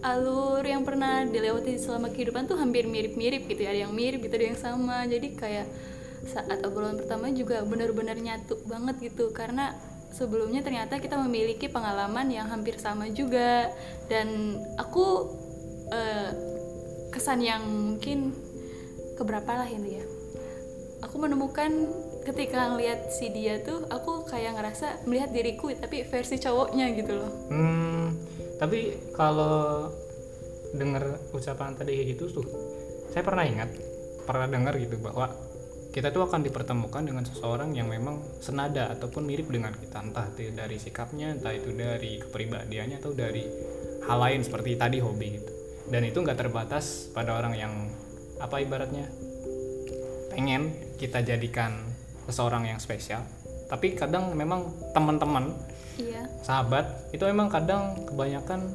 alur 0.00 0.64
yang 0.64 0.82
pernah 0.82 1.28
dilewati 1.28 1.76
selama 1.76 2.08
kehidupan 2.08 2.48
tuh 2.48 2.56
hampir 2.56 2.88
mirip-mirip 2.88 3.46
gitu 3.46 3.62
ya. 3.62 3.70
Ada 3.76 3.80
yang 3.86 3.94
mirip 3.94 4.24
gitu 4.24 4.34
ada 4.34 4.46
yang 4.50 4.60
sama. 4.60 5.04
Jadi 5.06 5.36
kayak 5.36 5.66
saat 6.26 6.60
obrolan 6.66 6.98
pertama 6.98 7.30
juga 7.32 7.62
benar-benar 7.62 8.16
nyatu 8.18 8.58
banget 8.66 9.12
gitu. 9.12 9.30
Karena 9.30 9.76
sebelumnya 10.10 10.60
ternyata 10.60 10.98
kita 10.98 11.16
memiliki 11.18 11.70
pengalaman 11.70 12.28
yang 12.30 12.46
hampir 12.50 12.76
sama 12.78 13.08
juga. 13.10 13.70
Dan 14.10 14.58
aku 14.76 15.30
eh, 15.90 16.30
kesan 17.10 17.42
yang 17.42 17.62
mungkin 17.66 18.34
keberapa 19.18 19.64
lah 19.64 19.68
ini 19.68 19.90
ya. 20.00 20.06
Aku 21.04 21.16
menemukan 21.16 21.88
ketika 22.24 22.70
ngeliat 22.70 23.08
si 23.08 23.32
dia 23.32 23.64
tuh 23.64 23.88
aku 23.88 24.28
kayak 24.28 24.60
ngerasa 24.60 25.08
melihat 25.08 25.32
diriku 25.32 25.72
tapi 25.72 26.04
versi 26.04 26.36
cowoknya 26.36 26.92
gitu 26.94 27.12
loh. 27.16 27.32
Hmm, 27.48 28.12
tapi 28.60 29.00
kalau 29.16 29.88
dengar 30.76 31.18
ucapan 31.34 31.74
tadi 31.74 31.96
kayak 31.98 32.08
gitu 32.14 32.40
tuh, 32.40 32.46
saya 33.10 33.24
pernah 33.26 33.42
ingat, 33.42 33.72
pernah 34.28 34.46
dengar 34.46 34.76
gitu 34.78 35.00
bahwa 35.00 35.32
kita 35.90 36.14
tuh 36.14 36.22
akan 36.22 36.46
dipertemukan 36.46 37.02
dengan 37.02 37.26
seseorang 37.26 37.74
yang 37.74 37.90
memang 37.90 38.22
senada 38.38 38.94
ataupun 38.94 39.26
mirip 39.26 39.50
dengan 39.50 39.74
kita, 39.74 39.98
entah 39.98 40.30
itu 40.38 40.54
dari 40.54 40.78
sikapnya, 40.78 41.34
entah 41.34 41.50
itu 41.50 41.74
dari 41.74 42.22
kepribadiannya 42.22 43.02
atau 43.02 43.10
dari 43.10 43.42
hal 44.06 44.18
lain 44.22 44.40
seperti 44.46 44.78
tadi 44.78 45.02
hobi 45.02 45.28
gitu. 45.34 45.50
Dan 45.90 46.06
itu 46.06 46.22
nggak 46.22 46.38
terbatas 46.38 47.10
pada 47.10 47.34
orang 47.34 47.58
yang 47.58 47.72
apa 48.38 48.62
ibaratnya 48.62 49.10
pengen 50.30 50.70
kita 50.94 51.26
jadikan 51.26 51.74
seseorang 52.30 52.70
yang 52.70 52.78
spesial, 52.78 53.26
tapi 53.66 53.98
kadang 53.98 54.30
memang 54.38 54.70
teman-teman 54.94 55.50
iya. 55.98 56.22
sahabat 56.46 57.10
itu 57.10 57.26
emang 57.26 57.50
kadang 57.50 57.98
kebanyakan 58.06 58.70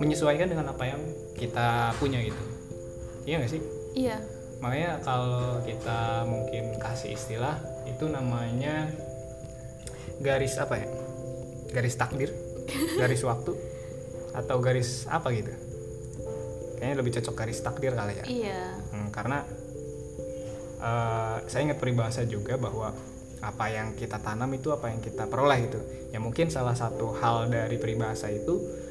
menyesuaikan 0.00 0.48
dengan 0.48 0.72
apa 0.72 0.88
yang 0.88 1.02
kita 1.36 1.92
punya 2.00 2.24
gitu. 2.24 2.40
Iya 3.28 3.44
nggak 3.44 3.52
sih? 3.52 3.62
Iya 3.94 4.16
makanya 4.58 5.00
kalau 5.02 5.60
kita 5.62 6.26
mungkin 6.28 6.76
kasih 6.78 7.14
istilah 7.14 7.58
itu 7.88 8.06
namanya 8.10 8.90
garis 10.20 10.58
apa 10.58 10.78
ya? 10.82 10.88
Garis 11.74 11.94
takdir? 11.98 12.30
Garis 13.00 13.22
waktu? 13.26 13.52
Atau 14.34 14.58
garis 14.58 15.06
apa 15.06 15.30
gitu? 15.30 15.50
Kayaknya 16.78 16.96
lebih 16.98 17.12
cocok 17.18 17.34
garis 17.34 17.60
takdir 17.62 17.92
kali 17.94 18.14
ya. 18.18 18.24
Iya. 18.26 18.62
Hmm, 18.90 19.08
karena 19.14 19.46
eh, 20.82 21.36
saya 21.46 21.62
ingat 21.70 21.78
peribahasa 21.78 22.26
juga 22.26 22.58
bahwa 22.58 22.94
apa 23.44 23.66
yang 23.68 23.92
kita 23.92 24.16
tanam 24.24 24.48
itu 24.56 24.72
apa 24.72 24.88
yang 24.88 25.04
kita 25.04 25.28
peroleh 25.28 25.68
gitu. 25.68 25.80
Ya 26.10 26.18
mungkin 26.18 26.48
salah 26.48 26.72
satu 26.74 27.12
hal 27.20 27.52
dari 27.52 27.76
peribahasa 27.76 28.32
itu 28.32 28.83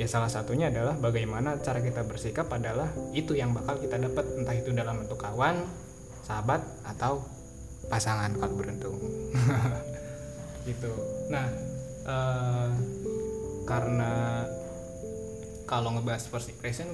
ya 0.00 0.08
salah 0.08 0.32
satunya 0.32 0.72
adalah 0.72 0.96
bagaimana 0.96 1.60
cara 1.60 1.84
kita 1.84 2.08
bersikap 2.08 2.48
adalah 2.48 2.88
itu 3.12 3.36
yang 3.36 3.52
bakal 3.52 3.76
kita 3.76 4.00
dapat 4.00 4.24
entah 4.32 4.56
itu 4.56 4.72
dalam 4.72 5.04
bentuk 5.04 5.20
kawan, 5.20 5.60
sahabat 6.24 6.64
atau 6.88 7.20
pasangan 7.92 8.32
kalau 8.40 8.56
beruntung. 8.56 8.96
gitu. 10.68 10.88
Nah, 11.28 11.44
eh, 12.08 12.70
karena 13.68 14.48
kalau 15.68 15.92
ngebahas 15.92 16.24
first 16.32 16.48
impression 16.48 16.88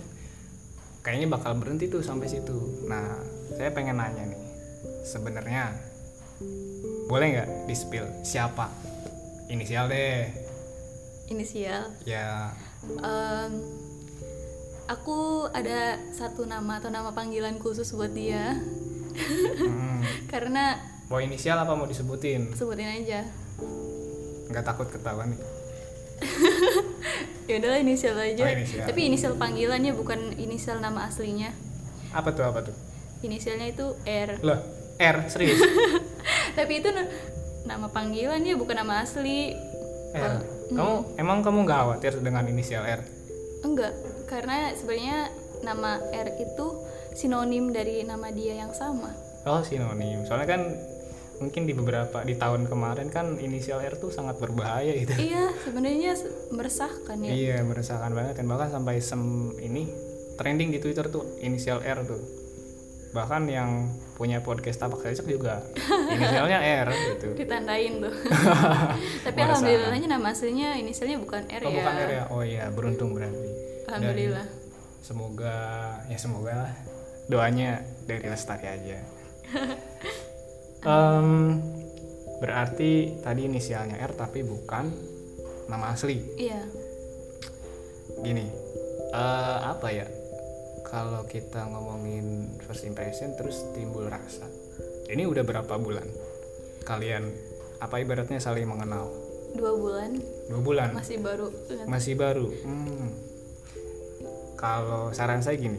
kayaknya 1.06 1.30
bakal 1.30 1.54
berhenti 1.54 1.86
tuh 1.86 2.02
sampai 2.02 2.26
situ. 2.26 2.90
Nah, 2.90 3.22
saya 3.54 3.70
pengen 3.70 4.02
nanya 4.02 4.26
nih, 4.26 4.42
sebenarnya 5.06 5.78
boleh 7.06 7.38
nggak 7.38 7.70
di 7.70 7.75
spill 7.78 8.10
siapa 8.26 8.66
inisial 9.46 9.86
deh? 9.86 10.26
inisial 11.30 11.94
Ya, 12.02 12.50
Em, 12.87 13.52
aku 14.87 15.18
ada 15.50 15.80
satu 16.11 16.45
nama 16.45 16.78
atau 16.78 16.88
nama 16.88 17.11
panggilan 17.11 17.59
khusus 17.59 17.90
buat 17.90 18.11
dia 18.11 18.54
hmm, 18.54 20.00
karena 20.33 20.78
mau 21.06 21.18
inisial 21.18 21.59
apa 21.59 21.73
mau 21.73 21.85
disebutin? 21.85 22.52
sebutin 22.52 22.87
aja 22.95 23.26
Nggak 24.47 24.62
takut 24.64 24.87
ketahuan 24.87 25.35
nih. 25.35 25.40
ya 27.49 27.59
udahlah 27.59 27.78
inisial 27.78 28.14
aja 28.14 28.40
Oh, 28.40 28.52
inisial. 28.52 28.87
tapi 28.87 29.00
inisial 29.04 29.35
panggilannya 29.35 29.92
bukan 29.92 30.33
inisial 30.35 30.78
nama 30.78 31.04
aslinya 31.04 31.50
Apa 32.11 32.30
tuh 32.30 32.47
apa 32.47 32.62
tuh? 32.62 32.75
inisialnya 33.18 33.66
itu 33.68 33.87
R 34.02 34.38
Loh, 34.40 34.61
R 34.97 35.16
serius? 35.26 35.59
tapi 36.59 36.78
itu 36.78 36.88
na- 36.88 37.11
nama 37.66 37.90
panggilannya 37.90 38.54
bukan 38.54 38.76
nama 38.78 39.02
asli 39.02 39.52
R. 40.14 40.55
Kamu 40.66 41.16
emang 41.16 41.46
kamu 41.46 41.62
nggak 41.62 41.78
khawatir 41.78 42.12
dengan 42.18 42.44
inisial 42.46 42.82
R? 42.82 43.02
enggak 43.62 43.92
karena 44.26 44.73
sebenarnya 44.75 45.30
nama 45.62 45.99
R 46.00 46.28
itu 46.37 46.66
sinonim 47.14 47.73
dari 47.73 48.04
nama 48.04 48.28
dia 48.30 48.61
yang 48.61 48.70
sama 48.70 49.11
Oh 49.46 49.62
sinonim. 49.62 50.26
Soalnya 50.26 50.58
kan 50.58 50.62
mungkin 51.38 51.68
di 51.68 51.76
beberapa 51.76 52.25
di 52.26 52.35
tahun 52.35 52.66
kemarin 52.66 53.12
kan 53.12 53.38
inisial 53.38 53.78
R 53.78 53.94
tuh 53.94 54.11
sangat 54.11 54.42
berbahaya 54.42 54.90
gitu. 54.96 55.14
iya 55.30 55.54
sebenarnya 55.62 56.18
se- 56.18 56.35
meresahkan 56.50 57.16
ya 57.23 57.30
Iya 57.30 57.56
meresahkan 57.62 58.11
banget 58.11 58.42
dan 58.42 58.46
bahkan 58.50 58.75
sampai 58.75 58.99
sem 58.99 59.23
ini 59.62 59.87
trending 60.35 60.75
di 60.75 60.82
Twitter 60.82 61.06
tuh 61.06 61.38
inisial 61.38 61.78
R 61.78 62.02
tuh. 62.02 62.45
Bahkan 63.16 63.42
yang 63.46 63.70
punya 64.12 64.38
podcast 64.38 64.76
tapak 64.76 65.00
secek 65.02 65.25
juga 65.30 65.64
inisialnya 66.12 66.61
R 66.61 66.88
gitu. 66.92 67.32
ditandain 67.32 67.96
tuh 67.99 68.12
tapi 69.25 69.32
Meresahkan. 69.35 69.44
alhamdulillahnya 69.46 70.08
nama 70.11 70.28
aslinya 70.30 70.73
inisialnya 70.75 71.16
bukan 71.18 71.42
R 71.46 71.62
Oh 71.62 71.68
ya 71.68 71.76
bukan 71.78 71.94
R 71.94 72.11
ya? 72.11 72.25
Oh 72.28 72.42
iya 72.42 72.64
beruntung 72.68 73.12
berarti. 73.12 73.49
alhamdulillah 73.87 74.44
Dan 74.44 75.00
semoga 75.00 75.56
ya 76.06 76.16
semoga 76.16 76.52
lah 76.58 76.73
doanya 77.26 77.78
dari 78.04 78.26
lestari 78.26 78.66
aja 78.66 78.99
Em, 80.87 81.28
berarti 82.38 82.92
tadi 83.20 83.40
inisialnya 83.44 83.99
R 83.99 84.12
tapi 84.12 84.40
bukan 84.40 84.92
nama 85.66 85.90
asli 85.90 86.20
iya 86.37 86.62
gini 88.18 88.46
eh, 89.08 89.58
apa 89.62 89.88
ya 89.88 90.06
kalau 90.87 91.26
kita 91.26 91.66
ngomongin 91.66 92.57
first 92.62 92.87
impression 92.87 93.35
terus 93.35 93.66
timbul 93.75 94.07
rasa. 94.07 94.47
Ini 95.11 95.26
udah 95.26 95.43
berapa 95.43 95.75
bulan? 95.76 96.07
Kalian 96.87 97.26
apa 97.83 97.99
ibaratnya 97.99 98.38
saling 98.38 98.64
mengenal? 98.71 99.11
Dua 99.59 99.75
bulan. 99.75 100.11
Dua 100.47 100.61
bulan? 100.62 100.88
Masih 100.95 101.19
baru 101.19 101.50
masih 101.90 102.14
baru? 102.14 102.47
Hmm. 102.62 103.11
kalau 104.57 105.12
saran 105.12 105.45
saya 105.45 105.61
gini 105.61 105.76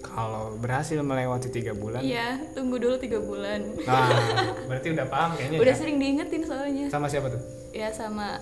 kalau 0.00 0.56
berhasil 0.56 0.96
melewati 1.04 1.52
tiga 1.52 1.76
bulan 1.76 2.00
iya 2.00 2.40
tunggu 2.56 2.80
dulu 2.80 2.96
tiga 2.96 3.20
bulan. 3.20 3.60
Nah 3.84 4.08
berarti 4.70 4.96
udah 4.96 5.06
paham 5.12 5.36
kayaknya 5.36 5.58
udah 5.60 5.74
ya? 5.74 5.78
sering 5.78 5.96
diingetin 6.00 6.42
soalnya. 6.48 6.86
Sama 6.88 7.10
siapa 7.12 7.28
tuh? 7.28 7.42
Ya 7.76 7.92
sama 7.92 8.40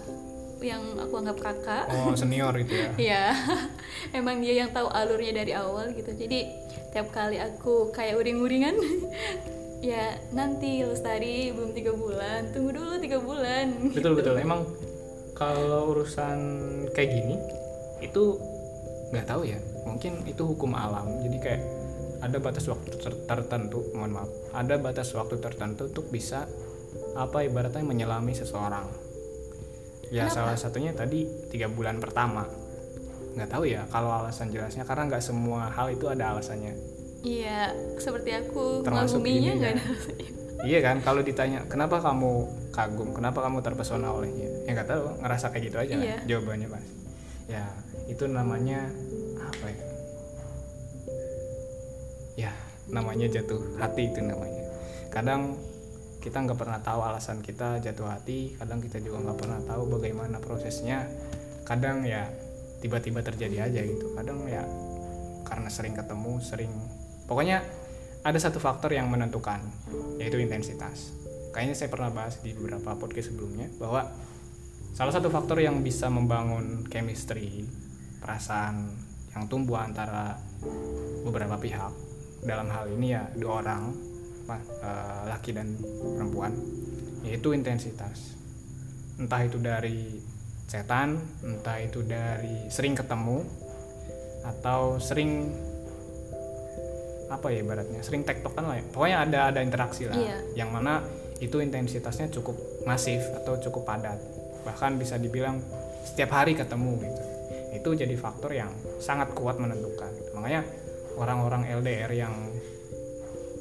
yang 0.64 0.96
aku 0.96 1.20
anggap 1.20 1.38
kakak 1.40 1.84
oh 1.92 2.16
senior 2.16 2.54
itu 2.56 2.72
ya? 2.72 2.90
Iya, 3.08 3.24
emang 4.18 4.40
dia 4.40 4.64
yang 4.64 4.70
tahu 4.72 4.88
alurnya 4.88 5.44
dari 5.44 5.52
awal 5.52 5.92
gitu. 5.92 6.12
Jadi 6.16 6.48
tiap 6.92 7.12
kali 7.12 7.36
aku 7.36 7.92
kayak 7.92 8.16
uring-uringan, 8.16 8.76
ya 9.90 10.16
nanti 10.32 10.80
lestari 10.80 11.52
belum 11.52 11.76
tiga 11.76 11.92
bulan, 11.92 12.56
tunggu 12.56 12.72
dulu 12.72 12.96
tiga 12.96 13.18
bulan. 13.20 13.92
betul 13.92 14.16
betul. 14.16 14.34
Emang 14.40 14.64
kalau 15.36 15.92
urusan 15.92 16.38
kayak 16.96 17.10
gini 17.12 17.36
itu 18.00 18.40
nggak 19.12 19.28
tahu 19.28 19.44
ya. 19.44 19.60
Mungkin 19.84 20.24
itu 20.24 20.42
hukum 20.42 20.72
alam. 20.72 21.20
Jadi 21.20 21.36
kayak 21.36 21.62
ada 22.24 22.40
batas 22.40 22.64
waktu 22.64 22.96
ter- 22.96 23.22
tertentu 23.28 23.92
mohon 23.92 24.16
maaf. 24.16 24.30
Ada 24.56 24.80
batas 24.80 25.12
waktu 25.12 25.36
tertentu 25.36 25.92
untuk 25.92 26.08
bisa 26.08 26.48
apa 27.12 27.44
ibaratnya 27.44 27.84
menyelami 27.84 28.32
seseorang 28.32 29.05
ya 30.08 30.26
Kenapa? 30.26 30.34
salah 30.34 30.56
satunya 30.56 30.92
tadi 30.92 31.24
tiga 31.50 31.66
bulan 31.66 31.98
pertama 31.98 32.46
nggak 33.34 33.50
tahu 33.50 33.66
ya 33.66 33.84
kalau 33.88 34.08
alasan 34.14 34.48
jelasnya 34.48 34.82
karena 34.82 35.08
nggak 35.08 35.20
semua 35.20 35.68
hal 35.68 35.90
itu 35.90 36.06
ada 36.06 36.32
alasannya 36.32 36.74
Iya, 37.26 37.74
seperti 37.98 38.30
aku 38.30 38.86
Termasuk 38.86 39.18
mengaguminya 39.18 39.50
ini 39.50 39.58
nggak 39.58 39.72
ada. 39.74 39.84
Iya 40.62 40.78
kan, 40.78 40.96
kalau 41.02 41.20
ditanya 41.20 41.66
kenapa 41.66 41.98
kamu 41.98 42.32
kagum, 42.70 43.10
kenapa 43.10 43.42
kamu 43.42 43.66
terpesona 43.66 44.14
olehnya, 44.14 44.46
ya 44.62 44.70
nggak 44.72 44.86
tahu, 44.86 45.02
ngerasa 45.26 45.50
kayak 45.50 45.64
gitu 45.66 45.76
aja 45.82 45.92
kan 45.98 46.06
Iya. 46.06 46.16
jawabannya 46.22 46.68
mas. 46.70 46.86
Ya 47.50 47.66
itu 48.06 48.30
namanya 48.30 48.94
apa 49.42 49.66
ya? 49.66 49.80
Ya 52.38 52.52
namanya 52.86 53.26
jatuh 53.26 53.58
hati 53.80 54.06
itu 54.06 54.20
namanya. 54.22 54.62
Kadang 55.10 55.58
kita 56.26 56.42
nggak 56.42 56.58
pernah 56.58 56.82
tahu 56.82 57.06
alasan 57.06 57.38
kita 57.38 57.78
jatuh 57.78 58.10
hati, 58.10 58.58
kadang 58.58 58.82
kita 58.82 58.98
juga 58.98 59.30
nggak 59.30 59.38
pernah 59.38 59.62
tahu 59.62 59.86
bagaimana 59.94 60.42
prosesnya. 60.42 61.06
Kadang 61.62 62.02
ya 62.02 62.26
tiba-tiba 62.82 63.22
terjadi 63.22 63.70
aja 63.70 63.80
gitu. 63.86 64.10
Kadang 64.18 64.42
ya 64.50 64.66
karena 65.46 65.70
sering 65.70 65.94
ketemu, 65.94 66.42
sering 66.42 66.72
pokoknya 67.30 67.62
ada 68.26 68.38
satu 68.42 68.58
faktor 68.58 68.90
yang 68.90 69.06
menentukan 69.06 69.62
yaitu 70.18 70.42
intensitas. 70.42 71.14
Kayaknya 71.54 71.78
saya 71.78 71.94
pernah 71.94 72.10
bahas 72.10 72.42
di 72.42 72.50
beberapa 72.58 72.98
podcast 72.98 73.30
sebelumnya 73.30 73.70
bahwa 73.78 74.10
salah 74.98 75.14
satu 75.14 75.30
faktor 75.30 75.62
yang 75.62 75.78
bisa 75.86 76.10
membangun 76.10 76.90
chemistry, 76.90 77.70
perasaan 78.18 78.90
yang 79.30 79.46
tumbuh 79.46 79.78
antara 79.78 80.34
beberapa 81.22 81.54
pihak 81.54 81.94
dalam 82.42 82.66
hal 82.66 82.90
ini 82.90 83.14
ya 83.14 83.30
dua 83.38 83.62
orang 83.62 84.05
eh, 84.54 85.22
laki 85.26 85.50
dan 85.50 85.74
perempuan 86.14 86.54
yaitu 87.26 87.50
intensitas. 87.50 88.38
Entah 89.18 89.42
itu 89.42 89.58
dari 89.58 90.22
setan, 90.70 91.18
entah 91.42 91.82
itu 91.82 92.06
dari 92.06 92.70
sering 92.70 92.94
ketemu 92.94 93.42
atau 94.46 95.02
sering 95.02 95.50
apa 97.26 97.50
ya 97.50 97.58
ibaratnya 97.66 98.00
sering 98.06 98.22
tektokan 98.22 98.70
lah 98.70 98.78
ya 98.78 98.84
pokoknya 98.86 99.18
ada 99.26 99.40
ada 99.50 99.60
interaksi 99.62 100.06
lah 100.06 100.14
Iya. 100.14 100.62
yang 100.62 100.70
mana 100.70 101.02
itu 101.42 101.58
intensitasnya 101.58 102.30
cukup 102.30 102.54
masif 102.86 103.18
atau 103.42 103.58
cukup 103.58 103.82
padat 103.82 104.22
bahkan 104.62 104.94
bisa 104.94 105.18
dibilang 105.18 105.58
setiap 106.06 106.30
hari 106.38 106.54
ketemu 106.54 107.02
gitu 107.02 107.22
itu 107.74 107.88
jadi 108.06 108.14
faktor 108.14 108.54
yang 108.54 108.70
sangat 109.02 109.34
kuat 109.34 109.58
menentukan 109.58 110.08
makanya 110.38 110.62
orang-orang 111.18 111.66
LDR 111.66 112.14
yang 112.14 112.34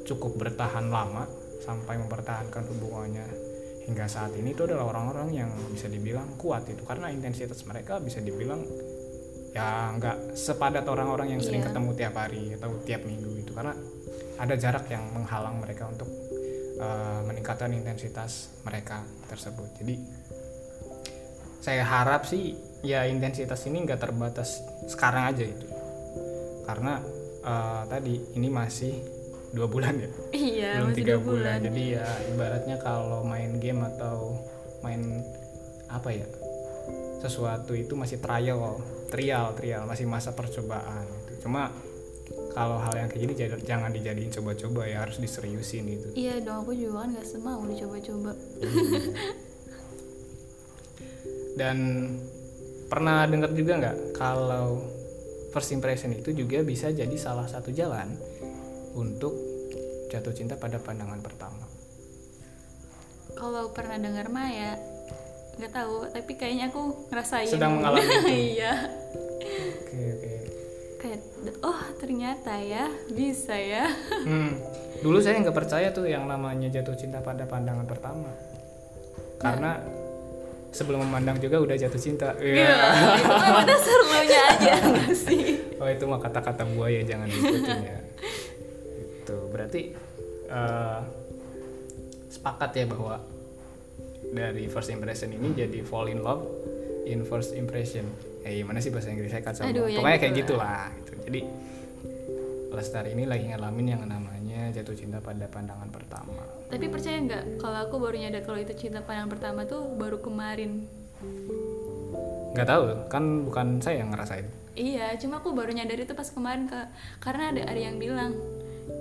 cukup 0.06 0.38
bertahan 0.38 0.86
lama 0.88 1.26
sampai 1.66 1.98
mempertahankan 1.98 2.62
hubungannya. 2.70 3.26
Hingga 3.86 4.06
saat 4.10 4.34
ini 4.34 4.50
itu 4.54 4.66
adalah 4.66 4.90
orang-orang 4.90 5.30
yang 5.34 5.50
bisa 5.70 5.86
dibilang 5.86 6.34
kuat 6.38 6.66
itu 6.66 6.82
karena 6.82 7.06
intensitas 7.10 7.62
mereka 7.70 8.02
bisa 8.02 8.18
dibilang 8.18 8.62
ya 9.54 9.94
nggak 9.94 10.34
sepadat 10.34 10.84
orang-orang 10.90 11.38
yang 11.38 11.42
sering 11.42 11.62
Iya. 11.62 11.70
ketemu 11.70 11.90
tiap 11.94 12.14
hari 12.18 12.42
atau 12.54 12.70
tiap 12.82 13.02
minggu 13.06 13.30
itu. 13.46 13.50
Karena 13.54 13.74
ada 14.36 14.54
jarak 14.58 14.90
yang 14.90 15.06
menghalang 15.14 15.62
mereka 15.62 15.88
untuk 15.88 16.10
uh, 16.82 17.22
meningkatkan 17.24 17.72
intensitas 17.72 18.52
mereka 18.66 19.06
tersebut. 19.30 19.70
Jadi 19.80 19.94
saya 21.62 21.82
harap 21.82 22.28
sih 22.28 22.54
ya 22.84 23.06
intensitas 23.10 23.64
ini 23.66 23.82
nggak 23.86 24.02
terbatas 24.02 24.60
sekarang 24.90 25.30
aja 25.30 25.46
itu. 25.46 25.66
Karena 26.66 26.98
uh, 27.46 27.82
tadi 27.86 28.34
ini 28.34 28.50
masih 28.50 29.15
dua 29.56 29.66
bulan 29.66 29.96
ya 29.96 30.10
Iya, 30.30 30.70
belum 30.78 30.92
tiga 30.92 31.14
dua 31.16 31.24
bulan. 31.24 31.58
jadi 31.64 31.82
ya 31.96 32.06
ibaratnya 32.30 32.76
kalau 32.78 33.24
main 33.24 33.56
game 33.56 33.80
atau 33.86 34.36
main 34.80 35.24
apa 35.88 36.12
ya 36.12 36.28
sesuatu 37.18 37.72
itu 37.72 37.96
masih 37.96 38.20
trial 38.20 38.76
trial 39.08 39.56
trial 39.56 39.82
masih 39.82 40.04
masa 40.04 40.30
percobaan 40.30 41.08
gitu. 41.24 41.48
cuma 41.48 41.72
kalau 42.52 42.76
hal 42.76 42.92
yang 42.94 43.06
kayak 43.06 43.22
gini 43.22 43.32
jangan- 43.62 43.92
dijadiin 43.92 44.28
coba-coba 44.30 44.84
ya 44.84 45.00
harus 45.00 45.16
diseriusin 45.16 45.86
gitu 45.86 46.08
Iya 46.12 46.42
dong, 46.42 46.62
aku 46.62 46.72
juga 46.72 47.02
kan 47.02 47.14
gak 47.14 47.24
semau 47.24 47.62
dicoba-coba. 47.62 48.32
dan 51.56 51.76
pernah 52.86 53.24
dengar 53.24 53.50
juga 53.50 53.72
nggak 53.76 53.96
kalau 54.12 54.84
first 55.50 55.72
impression 55.72 56.12
itu 56.12 56.30
juga 56.30 56.60
bisa 56.60 56.90
jadi 56.90 57.16
salah 57.16 57.48
satu 57.48 57.72
jalan 57.72 58.12
untuk 58.92 59.32
jatuh 60.16 60.32
cinta 60.32 60.56
pada 60.56 60.76
pandangan 60.76 61.20
pertama 61.20 61.64
Kalau 63.32 63.68
pernah 63.70 63.96
dengar 63.96 64.26
mah 64.26 64.48
ya 64.48 64.72
nggak 65.56 65.72
tahu, 65.72 66.04
tapi 66.08 66.36
kayaknya 66.36 66.68
aku 66.68 67.08
ngerasain. 67.08 67.48
Sedang 67.48 67.80
mengalami 67.80 68.04
itu. 68.04 68.28
Iya. 68.52 68.72
oke 69.72 69.96
oke 70.12 70.32
Kayak 70.96 71.20
oh 71.62 71.80
ternyata 71.96 72.52
ya 72.56 72.84
bisa 73.08 73.56
ya. 73.56 73.88
Hmm, 74.28 74.60
dulu 75.00 75.16
saya 75.16 75.40
nggak 75.40 75.56
percaya 75.56 75.88
tuh 75.90 76.04
yang 76.04 76.24
namanya 76.24 76.68
jatuh 76.68 76.92
cinta 76.92 77.20
pada 77.20 77.44
pandangan 77.44 77.84
pertama, 77.84 78.28
karena 79.36 79.80
sebelum 80.68 81.04
memandang 81.04 81.36
juga 81.38 81.56
udah 81.56 81.76
jatuh 81.78 82.00
cinta. 82.00 82.36
Iya, 82.36 82.68
Iya. 82.68 82.76
itu 83.16 83.32
mah 83.32 83.64
dasar 83.72 83.98
lo 84.02 84.18
nya 84.24 84.40
aja 84.50 84.74
sih. 85.14 85.44
Oh 85.76 85.88
itu 85.88 86.04
mah 86.04 86.20
kata-kata 86.20 86.68
buaya 86.68 87.00
jangan 87.00 87.28
diikutin 87.28 87.80
ya. 87.80 87.98
Itu 89.24 89.36
berarti 89.48 89.96
eh, 90.46 91.00
sepakat 92.30 92.70
ya 92.74 92.84
bahwa 92.86 93.22
dari 94.30 94.66
first 94.66 94.90
impression 94.90 95.30
ini 95.30 95.54
jadi 95.54 95.80
fall 95.86 96.10
in 96.10 96.20
love 96.22 96.42
in 97.06 97.22
first 97.22 97.54
impression. 97.54 98.06
Eh 98.46 98.62
gimana 98.62 98.78
sih 98.82 98.90
bahasa 98.90 99.10
Inggris 99.10 99.30
saya 99.30 99.42
kacau. 99.42 99.66
Aduh, 99.66 99.86
ya 99.90 99.98
Pokoknya 100.02 100.18
kayak 100.18 100.34
gitu 100.34 100.54
gitulah. 100.54 100.86
Gitu. 101.02 101.12
Jadi 101.26 101.40
Lestari 102.76 103.16
ini 103.16 103.24
lagi 103.24 103.48
ngalamin 103.48 103.86
yang 103.88 104.04
namanya 104.04 104.68
jatuh 104.68 104.92
cinta 104.92 105.16
pada 105.16 105.48
pandangan 105.48 105.88
pertama. 105.88 106.44
Tapi 106.68 106.92
percaya 106.92 107.16
nggak 107.24 107.56
kalau 107.56 107.78
aku 107.88 107.96
baru 107.96 108.20
nyadar 108.20 108.44
kalau 108.44 108.60
itu 108.60 108.76
cinta 108.76 109.00
pandang 109.00 109.32
pertama 109.32 109.64
tuh 109.64 109.96
baru 109.96 110.20
kemarin. 110.20 110.84
Nggak 112.52 112.68
tahu, 112.68 112.84
kan 113.08 113.24
bukan 113.48 113.80
saya 113.80 114.04
yang 114.04 114.12
ngerasain. 114.12 114.44
Iya, 114.76 115.16
cuma 115.16 115.40
aku 115.40 115.56
baru 115.56 115.72
nyadar 115.72 116.04
itu 116.04 116.12
pas 116.12 116.28
kemarin 116.28 116.68
kak, 116.68 116.92
karena 117.24 117.48
ada 117.48 117.62
ada 117.64 117.80
yang 117.80 117.96
bilang, 117.96 118.36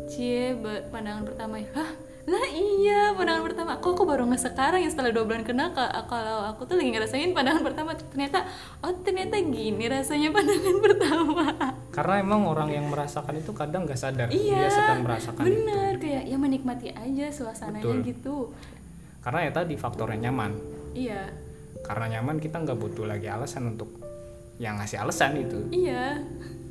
cie 0.09 0.55
pandangan 0.89 1.23
pertama, 1.25 1.61
hah 1.61 1.91
lah 2.25 2.45
iya 2.51 3.13
pandangan 3.13 3.43
pertama, 3.45 3.71
aku 3.77 3.93
aku 3.93 4.03
baru 4.09 4.25
nggak 4.25 4.41
sekarang 4.41 4.81
ya 4.81 4.89
setelah 4.89 5.13
dua 5.13 5.29
bulan 5.29 5.45
kenal 5.45 5.69
kak, 5.77 5.93
kalau 6.09 6.41
aku 6.49 6.65
tuh 6.65 6.77
lagi 6.77 6.89
ngerasain 6.89 7.31
pandangan 7.37 7.61
pertama, 7.61 7.93
ternyata 7.93 8.49
oh 8.81 8.93
ternyata 9.05 9.37
gini 9.37 9.85
rasanya 9.85 10.29
pandangan 10.33 10.77
pertama. 10.85 11.45
Karena 11.93 12.15
emang 12.19 12.41
orang 12.49 12.69
yang 12.73 12.89
merasakan 12.89 13.39
itu 13.39 13.51
kadang 13.53 13.85
nggak 13.85 13.99
sadar 13.99 14.27
iya, 14.33 14.65
dia 14.65 14.69
sedang 14.73 15.05
merasakan 15.05 15.41
itu. 15.41 15.47
bener 15.47 15.91
kayak 16.01 16.23
ya 16.25 16.37
menikmati 16.41 16.87
aja 16.91 17.25
suasananya 17.29 17.85
Betul. 17.85 17.97
gitu. 18.03 18.37
Karena 19.21 19.39
ya 19.45 19.51
tadi 19.53 19.73
faktornya 19.77 20.29
nyaman. 20.29 20.51
Iya, 20.95 21.27
Karena 21.83 22.17
nyaman 22.17 22.39
kita 22.41 22.63
nggak 22.63 22.77
butuh 22.77 23.05
lagi 23.05 23.27
alasan 23.27 23.75
untuk 23.75 24.05
yang 24.55 24.79
ngasih 24.79 25.03
alasan 25.03 25.35
itu 25.35 25.59
iya 25.75 26.19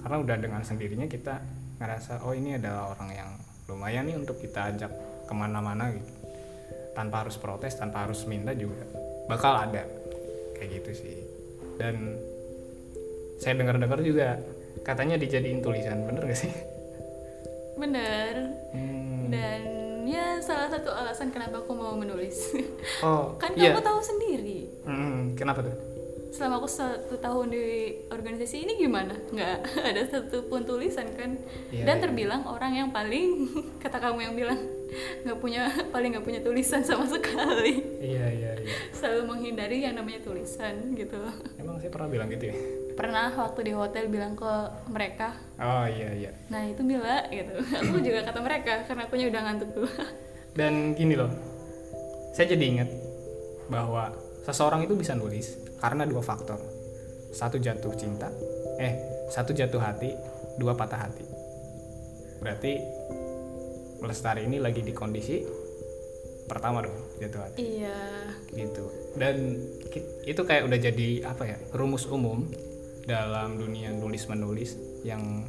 karena 0.00 0.16
udah 0.20 0.36
dengan 0.40 0.62
sendirinya 0.64 1.04
kita 1.08 1.40
ngerasa 1.78 2.22
oh 2.24 2.34
ini 2.34 2.58
adalah 2.58 2.94
orang 2.94 3.10
yang 3.10 3.30
lumayan 3.66 4.04
nih 4.06 4.16
untuk 4.18 4.38
kita 4.38 4.70
ajak 4.74 4.92
ke 5.24 5.32
mana-mana 5.34 5.90
gitu. 5.90 6.12
Tanpa 6.94 7.26
harus 7.26 7.34
protes 7.40 7.74
tanpa 7.74 8.06
harus 8.06 8.22
minta 8.28 8.54
juga 8.54 8.86
bakal 9.26 9.56
ada. 9.70 9.82
Kayak 10.54 10.82
gitu 10.82 10.90
sih. 10.94 11.16
Dan 11.74 12.14
saya 13.42 13.58
dengar-dengar 13.58 13.98
juga 14.00 14.38
katanya 14.86 15.18
dijadiin 15.18 15.64
tulisan 15.64 16.06
bener 16.06 16.22
gak 16.28 16.38
sih? 16.38 16.52
Bener. 17.74 18.34
Hmm. 18.70 19.32
dan 19.32 19.62
ya 20.06 20.38
salah 20.38 20.70
satu 20.70 20.92
alasan 20.92 21.32
kenapa 21.34 21.64
aku 21.64 21.74
mau 21.74 21.96
menulis. 21.96 22.54
Oh 23.02 23.34
kan 23.42 23.50
iya. 23.56 23.74
kamu 23.74 23.82
tahu 23.82 24.00
sendiri. 24.04 24.60
Hmm, 24.86 25.34
kenapa 25.34 25.64
tuh 25.64 25.93
selama 26.34 26.58
aku 26.58 26.66
satu 26.66 27.14
tahun 27.22 27.54
di 27.54 27.64
organisasi 28.10 28.66
ini 28.66 28.72
gimana? 28.74 29.14
Nggak 29.30 29.56
ada 29.94 30.02
satupun 30.10 30.66
tulisan 30.66 31.06
kan? 31.14 31.38
Iya, 31.70 31.86
dan 31.86 31.96
iya. 31.98 32.02
terbilang 32.02 32.42
orang 32.50 32.74
yang 32.74 32.88
paling 32.90 33.46
kata 33.82 34.02
kamu 34.02 34.18
yang 34.26 34.34
bilang 34.34 34.58
nggak 35.22 35.38
punya 35.38 35.70
paling 35.94 36.10
nggak 36.18 36.26
punya 36.26 36.40
tulisan 36.42 36.82
sama 36.82 37.06
sekali. 37.06 37.78
Iya 38.02 38.26
iya 38.34 38.52
iya. 38.58 38.74
Selalu 38.90 39.22
menghindari 39.30 39.86
yang 39.86 39.94
namanya 39.94 40.26
tulisan 40.26 40.98
gitu. 40.98 41.22
Emang 41.56 41.78
saya 41.78 41.94
pernah 41.94 42.10
bilang 42.10 42.28
gitu 42.34 42.50
ya? 42.50 42.56
Pernah 42.98 43.30
waktu 43.38 43.70
di 43.70 43.72
hotel 43.74 44.10
bilang 44.10 44.34
ke 44.34 44.52
mereka. 44.90 45.38
Oh 45.62 45.86
iya 45.86 46.10
iya. 46.12 46.30
Nah 46.50 46.66
itu 46.66 46.82
Mila 46.82 47.30
gitu. 47.30 47.54
Aku 47.62 48.02
juga 48.02 48.26
kata 48.26 48.42
mereka 48.42 48.82
karena 48.86 49.06
aku 49.06 49.14
udah 49.14 49.42
ngantuk 49.46 49.70
dulu 49.70 49.90
dan 50.54 50.94
gini 50.94 51.18
loh 51.18 51.30
saya 52.30 52.54
jadi 52.54 52.64
ingat 52.78 52.90
bahwa 53.66 54.14
seseorang 54.46 54.86
itu 54.86 54.94
bisa 54.94 55.18
nulis 55.18 55.58
karena 55.84 56.08
dua 56.08 56.24
faktor. 56.24 56.56
Satu 57.36 57.60
jatuh 57.60 57.92
cinta 58.00 58.32
eh 58.80 58.96
satu 59.28 59.52
jatuh 59.52 59.84
hati 59.84 60.16
dua 60.56 60.72
patah 60.72 61.04
hati. 61.04 61.26
Berarti 62.40 62.72
Lestari 64.04 64.44
ini 64.44 64.60
lagi 64.60 64.84
di 64.84 64.92
kondisi 64.92 65.40
pertama 66.44 66.84
dong 66.84 66.96
jatuh 67.20 67.40
hati. 67.40 67.56
Iya. 67.60 68.00
Gitu. 68.52 68.84
Dan 69.16 69.60
itu 70.24 70.40
kayak 70.44 70.68
udah 70.68 70.78
jadi 70.80 71.08
apa 71.24 71.44
ya 71.48 71.58
rumus 71.72 72.04
umum 72.08 72.44
dalam 73.04 73.60
dunia 73.60 73.92
nulis 73.92 74.28
menulis 74.28 74.76
yang 75.04 75.44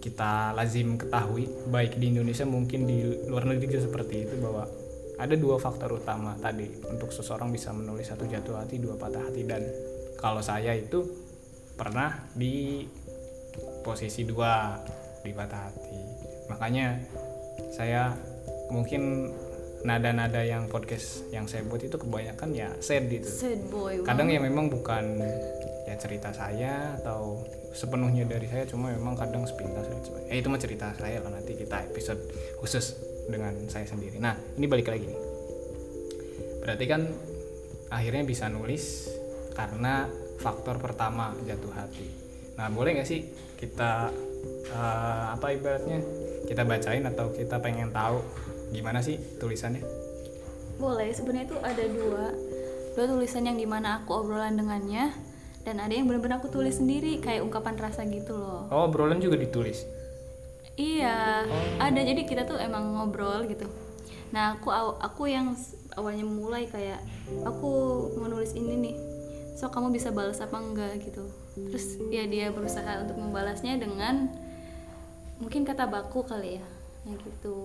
kita 0.00 0.56
lazim 0.56 0.96
ketahui 0.96 1.48
baik 1.68 2.00
di 2.00 2.08
Indonesia 2.16 2.48
mungkin 2.48 2.88
di 2.88 3.28
luar 3.28 3.44
negeri 3.44 3.68
juga 3.68 3.84
seperti 3.84 4.24
itu 4.24 4.34
bahwa 4.40 4.64
ada 5.20 5.36
dua 5.36 5.60
faktor 5.60 6.00
utama 6.00 6.32
tadi 6.40 6.66
untuk 6.88 7.12
seseorang 7.12 7.52
bisa 7.52 7.76
menulis 7.76 8.08
satu 8.08 8.24
jatuh 8.24 8.56
hati 8.56 8.80
dua 8.80 8.96
patah 8.96 9.28
hati. 9.28 9.44
Dan 9.44 9.60
kalau 10.16 10.40
saya 10.40 10.72
itu 10.72 11.04
pernah 11.76 12.24
di 12.32 12.88
posisi 13.84 14.24
dua 14.24 14.80
di 15.20 15.32
patah 15.36 15.68
hati. 15.68 16.00
Makanya 16.48 16.96
saya 17.76 18.16
mungkin 18.72 19.28
nada-nada 19.80 20.44
yang 20.44 20.68
podcast 20.68 21.24
yang 21.32 21.48
saya 21.48 21.64
buat 21.64 21.80
itu 21.80 21.96
kebanyakan 21.96 22.52
ya 22.52 22.68
sad 22.84 23.08
gitu. 23.08 23.28
Sad 23.28 23.60
boy 23.72 24.04
kadang 24.04 24.28
ya 24.28 24.40
memang 24.40 24.68
bukan 24.68 25.24
ya 25.88 25.96
cerita 25.96 26.32
saya 26.36 26.96
atau 27.00 27.40
sepenuhnya 27.72 28.28
dari 28.28 28.44
saya 28.44 28.68
cuma 28.68 28.92
memang 28.92 29.16
kadang 29.16 29.48
sepintas. 29.48 29.88
Eh, 30.28 30.40
itu 30.40 30.52
mah 30.52 30.60
cerita 30.60 30.92
saya 31.00 31.24
lah 31.24 31.32
nanti 31.32 31.56
kita 31.56 31.80
episode 31.88 32.20
khusus 32.60 33.00
dengan 33.26 33.52
saya 33.68 33.84
sendiri. 33.84 34.16
Nah 34.22 34.38
ini 34.56 34.66
balik 34.70 34.88
lagi 34.88 35.04
nih. 35.10 35.20
Berarti 36.64 36.84
kan 36.86 37.02
akhirnya 37.90 38.22
bisa 38.24 38.46
nulis 38.48 39.10
karena 39.52 40.06
faktor 40.40 40.78
pertama 40.80 41.34
jatuh 41.44 41.72
hati. 41.74 42.08
Nah 42.56 42.70
boleh 42.72 42.96
nggak 42.96 43.08
sih 43.08 43.26
kita 43.60 44.08
eh, 44.70 45.24
apa 45.34 45.46
ibaratnya 45.52 46.00
kita 46.48 46.64
bacain 46.64 47.04
atau 47.04 47.28
kita 47.34 47.60
pengen 47.60 47.92
tahu 47.92 48.24
gimana 48.70 49.02
sih 49.02 49.18
tulisannya? 49.36 50.10
boleh 50.80 51.12
sebenarnya 51.12 51.44
itu 51.52 51.58
ada 51.60 51.84
dua 51.84 52.24
dua 52.96 53.04
tulisan 53.06 53.44
yang 53.44 53.60
di 53.60 53.68
mana 53.68 54.00
aku 54.00 54.16
obrolan 54.16 54.56
dengannya 54.56 55.12
dan 55.60 55.76
ada 55.76 55.92
yang 55.92 56.08
benar-benar 56.08 56.40
aku 56.40 56.48
tulis 56.48 56.80
sendiri 56.80 57.20
kayak 57.20 57.44
ungkapan 57.44 57.76
rasa 57.76 58.08
gitu 58.08 58.32
loh 58.32 58.64
Oh 58.72 58.88
obrolan 58.88 59.20
juga 59.20 59.36
ditulis. 59.36 59.84
Iya. 60.80 61.44
Ada 61.76 62.00
jadi 62.00 62.24
kita 62.24 62.48
tuh 62.48 62.56
emang 62.56 62.96
ngobrol 62.96 63.44
gitu. 63.44 63.68
Nah 64.32 64.56
aku 64.56 64.72
aku 64.72 65.28
yang 65.28 65.52
awalnya 65.98 66.24
mulai 66.24 66.64
kayak 66.64 67.02
aku 67.44 67.70
mau 68.16 68.30
nulis 68.30 68.54
ini 68.54 68.78
nih 68.78 68.96
so 69.58 69.68
kamu 69.68 69.92
bisa 69.92 70.08
balas 70.08 70.40
apa 70.40 70.56
enggak? 70.56 70.96
gitu. 71.04 71.28
Terus 71.52 72.00
ya 72.08 72.24
dia 72.24 72.48
berusaha 72.48 73.04
untuk 73.04 73.20
membalasnya 73.20 73.76
dengan 73.76 74.32
mungkin 75.36 75.68
kata 75.68 75.84
baku 75.84 76.24
kali 76.24 76.56
ya 76.56 76.66
ya 77.04 77.16
gitu. 77.20 77.56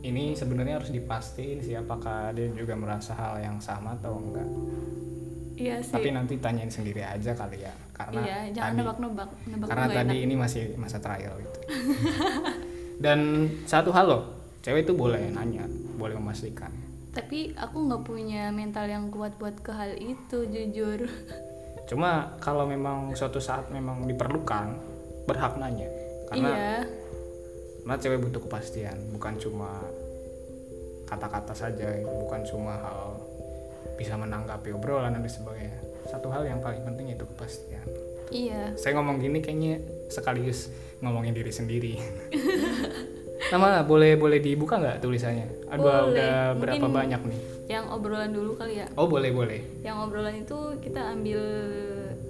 Ini 0.00 0.32
sebenarnya 0.32 0.80
harus 0.80 0.90
dipastiin 0.90 1.60
sih 1.60 1.76
apakah 1.76 2.32
dia 2.32 2.48
juga 2.56 2.72
merasa 2.74 3.12
hal 3.12 3.38
yang 3.44 3.58
sama 3.60 3.94
atau 4.00 4.16
enggak. 4.16 4.48
Iya 5.60 5.76
sih 5.84 5.92
Tapi 5.92 6.08
nanti 6.16 6.40
tanyain 6.40 6.72
sendiri 6.72 7.04
aja 7.04 7.36
kali 7.36 7.60
ya, 7.60 7.74
karena 7.92 8.20
iya 8.24 8.38
jangan 8.50 8.72
tadi, 8.72 8.78
nebak-nebak 8.80 9.30
nebak 9.44 9.66
karena 9.68 9.86
tadi 9.92 10.16
enak. 10.16 10.24
ini 10.24 10.34
masih 10.40 10.62
masa 10.80 10.96
trial 10.96 11.36
gitu. 11.36 11.58
Dan 13.04 13.20
satu 13.68 13.92
hal 13.92 14.08
loh, 14.08 14.22
cewek 14.64 14.88
itu 14.88 14.92
boleh 14.96 15.28
nanya, 15.32 15.68
boleh 16.00 16.16
memastikan. 16.16 16.72
tapi 17.10 17.52
aku 17.58 17.90
nggak 17.90 18.02
punya 18.06 18.54
mental 18.54 18.86
yang 18.86 19.10
kuat 19.10 19.34
buat 19.36 19.58
ke 19.60 19.74
hal 19.74 19.98
itu 19.98 20.46
jujur 20.46 21.10
Cuma 21.90 22.38
kalau 22.38 22.70
memang 22.70 23.18
suatu 23.18 23.42
saat 23.42 23.66
memang 23.74 24.06
diperlukan, 24.06 24.78
berhak 25.26 25.58
nanya. 25.58 25.90
Karena 26.30 26.50
iya 26.54 26.86
karena 27.90 28.06
cewek 28.06 28.22
butuh 28.22 28.46
kepastian, 28.46 28.94
bukan 29.10 29.34
cuma 29.42 29.82
kata-kata 31.10 31.50
saja, 31.50 31.90
bukan 32.06 32.38
cuma 32.46 32.78
hal 32.78 33.18
bisa 34.00 34.16
menanggapi 34.16 34.72
obrolan 34.72 35.12
dan 35.12 35.20
sebagainya. 35.22 35.76
Satu 36.08 36.32
hal 36.32 36.42
yang 36.42 36.58
paling 36.58 36.80
penting 36.82 37.12
itu 37.12 37.22
kepastian. 37.26 37.84
iya 38.32 38.72
Saya 38.74 38.96
ngomong 38.96 39.20
gini 39.20 39.38
kayaknya 39.38 39.76
sekaligus 40.08 40.72
ngomongin 40.98 41.36
diri 41.36 41.52
sendiri. 41.52 41.94
Nama 43.52 43.82
boleh 43.82 44.14
boleh 44.14 44.38
dibuka 44.38 44.76
nggak 44.76 45.00
tulisannya? 45.00 45.68
Aduh 45.68 45.84
Boleh. 45.84 46.08
udah 46.12 46.32
berapa 46.56 46.80
Mungkin- 46.80 46.96
banyak 46.96 47.22
nih? 47.28 47.40
yang 47.70 47.86
obrolan 47.86 48.34
dulu 48.34 48.58
kali 48.58 48.82
ya 48.82 48.86
Oh 48.98 49.06
boleh 49.06 49.30
boleh. 49.30 49.62
yang 49.86 50.02
obrolan 50.02 50.34
itu 50.34 50.58
kita 50.82 51.14
ambil 51.14 51.38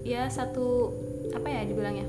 ya 0.03 0.29
satu 0.29 0.93
apa 1.33 1.49
ya 1.49 1.65
dibilangnya 1.65 2.05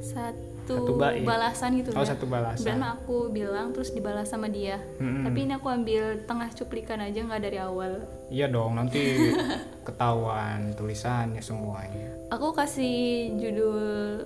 satu, 0.00 0.36
Satu 0.76 0.92
bait. 0.94 1.22
balasan 1.22 1.70
gitu 1.74 1.90
Oh 1.90 2.00
ya 2.00 2.08
satu 2.08 2.24
balasan. 2.24 2.66
dan 2.66 2.80
aku 2.84 3.28
bilang 3.28 3.70
terus 3.70 3.90
dibalas 3.90 4.26
sama 4.26 4.46
dia 4.46 4.78
Mm-mm. 4.96 5.24
tapi 5.24 5.38
ini 5.40 5.52
aku 5.52 5.66
ambil 5.66 6.04
tengah 6.22 6.50
cuplikan 6.50 6.98
aja 6.98 7.18
nggak 7.20 7.42
dari 7.42 7.58
awal 7.58 8.04
Iya 8.28 8.46
dong 8.46 8.74
nanti 8.74 9.00
ketahuan 9.86 10.70
tulisannya 10.72 11.40
semuanya. 11.40 12.14
aku 12.28 12.52
kasih 12.52 12.96
judul 13.36 13.80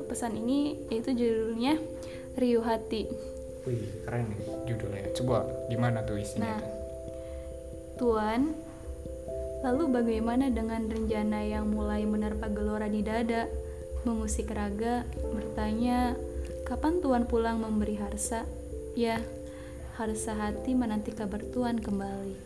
pesan 0.05 0.37
ini 0.37 0.77
yaitu 0.89 1.11
judulnya 1.11 1.81
Riuh 2.35 2.61
Hati 2.61 3.09
Wih 3.65 3.81
keren 4.05 4.29
nih 4.29 4.41
judulnya. 4.67 5.09
Coba 5.15 5.41
gimana 5.67 6.05
tuh 6.05 6.21
isinya? 6.21 6.53
Nah. 6.53 6.61
tuh? 6.61 6.73
Tuan, 7.97 8.53
lalu 9.63 9.85
bagaimana 9.89 10.51
dengan 10.51 10.85
rencana 10.85 11.41
yang 11.41 11.65
mulai 11.65 12.05
menerpa 12.05 12.51
gelora 12.51 12.85
di 12.85 13.01
dada, 13.01 13.49
mengusik 14.03 14.51
raga, 14.51 15.09
bertanya, 15.33 16.13
kapan 16.65 16.99
Tuan 17.05 17.25
pulang 17.29 17.61
memberi 17.61 18.01
harsa? 18.01 18.49
Ya, 18.97 19.21
harsa 20.01 20.33
hati 20.35 20.73
menanti 20.73 21.13
kabar 21.13 21.45
Tuan 21.53 21.79
kembali. 21.79 22.37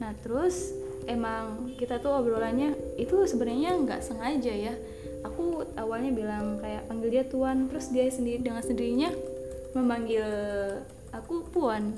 Nah 0.00 0.16
terus 0.24 0.72
emang 1.06 1.70
kita 1.76 2.00
tuh 2.00 2.16
obrolannya 2.16 2.74
itu 2.96 3.14
sebenarnya 3.28 3.76
nggak 3.78 4.00
sengaja 4.02 4.52
ya. 4.52 4.74
Aku 5.22 5.62
awalnya 5.78 6.10
bilang 6.10 6.58
kayak 6.58 6.88
panggil 6.90 7.08
dia 7.12 7.24
Tuan, 7.28 7.70
terus 7.70 7.92
dia 7.92 8.08
sendiri 8.10 8.42
dengan 8.42 8.64
sendirinya 8.64 9.12
memanggil 9.76 10.26
aku 11.12 11.46
Puan 11.52 11.94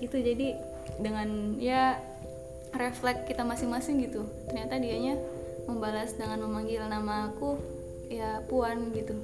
gitu 0.00 0.20
jadi 0.20 0.56
dengan 1.00 1.56
ya 1.56 1.96
refleks 2.76 3.24
kita 3.24 3.42
masing-masing 3.44 4.04
gitu 4.04 4.28
ternyata 4.48 4.76
dianya 4.76 5.16
membalas 5.64 6.14
dengan 6.14 6.44
memanggil 6.44 6.84
nama 6.84 7.32
aku 7.32 7.56
ya 8.12 8.44
puan 8.46 8.92
gitu 8.92 9.16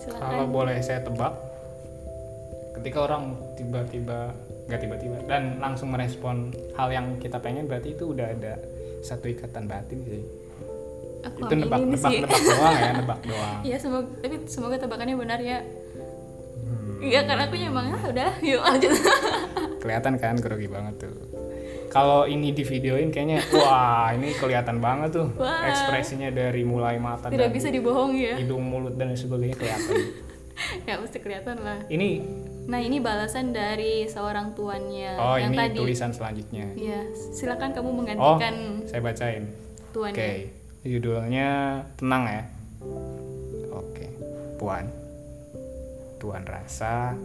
Kalau 0.00 0.16
silakan 0.16 0.48
boleh 0.48 0.76
saya 0.80 1.00
tebak, 1.04 1.32
ketika 2.80 2.98
orang 3.04 3.36
tiba-tiba 3.54 4.32
nggak 4.70 4.80
tiba-tiba 4.86 5.18
dan 5.26 5.58
langsung 5.58 5.90
merespon 5.90 6.54
hal 6.78 6.88
yang 6.94 7.18
kita 7.18 7.42
pengen 7.42 7.66
berarti 7.66 7.92
itu 7.92 8.14
udah 8.14 8.30
ada 8.30 8.54
satu 9.02 9.26
ikatan 9.26 9.66
batin 9.66 9.98
sih. 10.06 10.22
aku 11.20 11.36
itu 11.44 11.54
nebak 11.58 11.84
nebak 11.84 12.00
sih 12.08 12.22
nebak 12.24 12.40
doang 12.40 12.76
ya 12.78 12.90
nebak 12.96 13.20
doang. 13.26 13.58
ya 13.74 13.76
semoga 13.76 14.08
tapi 14.24 14.36
semoga 14.48 14.76
tebakannya 14.80 15.16
benar 15.18 15.40
ya 15.42 15.60
Hmm. 16.60 17.00
Iya 17.02 17.24
karena 17.24 17.48
aku 17.48 17.56
emang 17.56 17.86
ah 17.96 18.02
udah 18.12 18.30
yuk 18.44 18.60
lanjut 18.60 18.92
Kelihatan 19.82 20.20
kan 20.20 20.36
grogi 20.36 20.68
banget 20.68 21.08
tuh. 21.08 21.14
Kalau 21.90 22.22
ini 22.22 22.50
di 22.50 22.62
videoin 22.62 23.10
kayaknya 23.10 23.42
wah 23.50 24.14
ini 24.14 24.30
kelihatan 24.32 24.78
banget 24.78 25.10
tuh 25.12 25.26
Wah. 25.34 25.66
ekspresinya 25.66 26.30
dari 26.30 26.62
mulai 26.62 26.96
mata 26.96 27.26
Tidak 27.26 27.38
dan 27.40 27.50
bisa 27.50 27.66
dibohongi 27.66 28.22
ya. 28.24 28.34
hidung, 28.38 28.62
mulut 28.62 28.94
dan 28.94 29.10
sebagainya 29.12 29.56
kelihatan. 29.56 29.96
Ya 30.84 31.00
mesti 31.00 31.16
kelihatan 31.16 31.64
lah. 31.64 31.80
ini 31.88 32.20
Nah 32.68 32.76
ini 32.78 33.00
balasan 33.00 33.50
dari 33.50 34.04
seorang 34.04 34.52
tuannya 34.52 35.16
oh 35.16 35.34
yang 35.34 35.50
ini 35.50 35.58
tadi. 35.58 35.76
tulisan 35.80 36.12
selanjutnya. 36.12 36.68
Ya, 36.76 37.00
silakan 37.32 37.72
kamu 37.72 37.88
Oh, 37.88 37.96
menggantikan 37.96 38.54
saya 38.84 39.00
bacain. 39.00 39.44
Oke, 39.48 39.90
tuannya. 39.90 40.30
judulnya 40.84 41.48
tenang 41.96 42.22
ya. 42.28 42.42
Oke, 43.72 44.06
Puan. 44.54 44.84
Tuan 46.20 46.44
rasa 46.44 47.16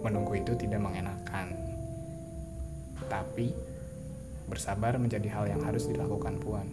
menunggu 0.00 0.34
itu 0.34 0.56
tidak 0.56 0.80
mengenakan. 0.80 1.52
Tapi 3.06 3.52
bersabar 4.46 4.94
menjadi 4.96 5.26
hal 5.28 5.44
yang 5.46 5.60
harus 5.60 5.86
dilakukan 5.86 6.38
Puan. 6.38 6.66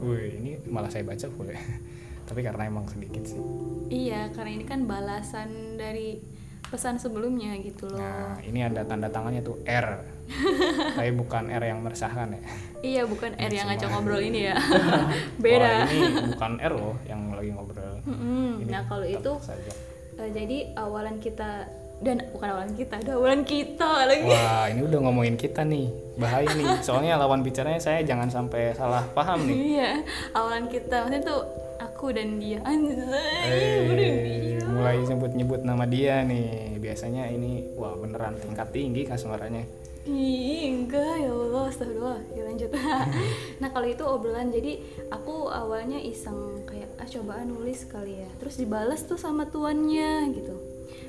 Wih, 0.00 0.36
ini 0.36 0.50
malah 0.66 0.88
saya 0.88 1.04
baca 1.04 1.26
boleh. 1.28 1.58
Tapi 2.28 2.40
karena 2.40 2.62
emang 2.64 2.86
sedikit 2.86 3.22
sih. 3.22 3.40
Iya, 3.88 4.30
karena 4.30 4.50
ini 4.52 4.64
kan 4.64 4.86
balasan 4.86 5.74
dari 5.74 6.22
pesan 6.62 6.96
sebelumnya 6.96 7.50
gitu 7.58 7.90
loh. 7.90 7.98
Nah, 7.98 8.38
ini 8.40 8.62
ada 8.62 8.86
tanda 8.86 9.10
tangannya 9.10 9.42
tuh 9.42 9.58
R. 9.66 10.06
Tapi 10.96 11.10
bukan 11.10 11.50
R 11.50 11.64
yang 11.64 11.82
meresahkan 11.82 12.30
ya. 12.30 12.42
Iya, 12.80 13.02
bukan 13.04 13.34
R 13.34 13.50
yang 13.50 13.66
ngajak 13.66 13.90
ngobrol 13.90 14.22
ini 14.22 14.46
ya. 14.46 14.54
Wah, 14.62 15.10
Beda. 15.36 15.90
ini 15.90 16.30
bukan 16.30 16.52
R 16.62 16.72
loh 16.72 16.94
yang 17.04 17.34
lagi 17.34 17.50
ngobrol. 17.50 17.98
Mm-mm. 18.06 18.62
Ini 18.62 18.70
Nah, 18.70 18.82
kalau 18.86 19.02
itu 19.02 19.32
saja. 19.42 19.72
eh, 20.16 20.30
jadi 20.30 20.78
awalan 20.78 21.18
kita 21.18 21.66
dan 22.00 22.24
bukan 22.32 22.48
awalan 22.48 22.72
kita, 22.72 22.94
ada 22.96 23.12
awalan 23.12 23.42
kita 23.44 24.08
lagi. 24.08 24.24
Wah, 24.24 24.66
ini 24.68 24.80
udah 24.82 24.98
ngomongin 25.04 25.36
kita 25.36 25.60
nih. 25.62 25.92
Bahaya 26.16 26.48
nih. 26.50 26.80
Soalnya 26.80 27.20
lawan 27.20 27.40
bicaranya 27.40 27.76
saya 27.76 28.00
jangan 28.00 28.28
sampai 28.28 28.72
salah 28.72 29.04
paham 29.12 29.44
nih. 29.44 29.56
Iya, 29.76 29.90
awalan 30.32 30.64
kita 30.66 31.04
maksudnya 31.04 31.22
tuh 31.22 31.40
aku 31.76 32.06
dan 32.10 32.40
dia. 32.40 32.60
Anjay, 32.68 32.96
Eh, 33.44 33.78
udah 33.84 34.10
dia. 34.24 34.64
mulai 34.66 34.96
nyebut-nyebut 34.98 35.60
nama 35.60 35.84
dia 35.84 36.24
nih. 36.24 36.76
Biasanya 36.76 37.28
ini 37.28 37.68
wah 37.74 37.92
beneran 37.92 38.36
tingkat 38.36 38.72
tinggi 38.72 39.04
kah 39.04 39.20
suaranya. 39.20 39.60
Ih, 40.08 40.64
enggak 40.64 41.20
ya 41.20 41.28
Allah, 41.28 41.68
astagfirullah. 41.68 42.20
Ya 42.32 42.42
lanjut. 42.42 42.72
nah, 43.60 43.68
kalau 43.68 43.84
itu 43.84 44.00
obrolan 44.00 44.48
jadi 44.48 44.80
aku 45.12 45.52
awalnya 45.52 46.00
iseng 46.00 46.64
kayak 46.64 46.88
ah 46.96 47.04
cobaan 47.04 47.52
nulis 47.52 47.84
kali 47.84 48.24
ya. 48.24 48.30
Terus 48.40 48.56
dibalas 48.56 49.04
tuh 49.04 49.20
sama 49.20 49.44
tuannya 49.44 50.32
gitu. 50.32 50.56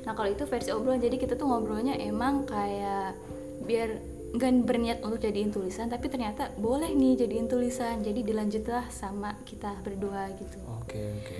Nah, 0.01 0.17
kalau 0.17 0.33
itu 0.33 0.49
versi 0.49 0.73
obrolan 0.73 0.97
jadi 0.97 1.15
kita 1.17 1.37
tuh 1.37 1.45
ngobrolnya 1.45 1.93
emang 2.01 2.49
kayak 2.49 3.13
biar 3.65 3.89
nggak 4.31 4.63
berniat 4.63 4.99
untuk 5.03 5.19
jadiin 5.19 5.51
tulisan 5.51 5.91
tapi 5.91 6.07
ternyata 6.07 6.55
boleh 6.55 6.87
nih 6.95 7.19
jadiin 7.19 7.51
tulisan 7.51 7.99
jadi 7.99 8.23
dilanjutlah 8.23 8.87
sama 8.87 9.35
kita 9.43 9.75
berdua 9.83 10.31
gitu 10.39 10.55
Oke, 10.79 11.03
oke. 11.19 11.39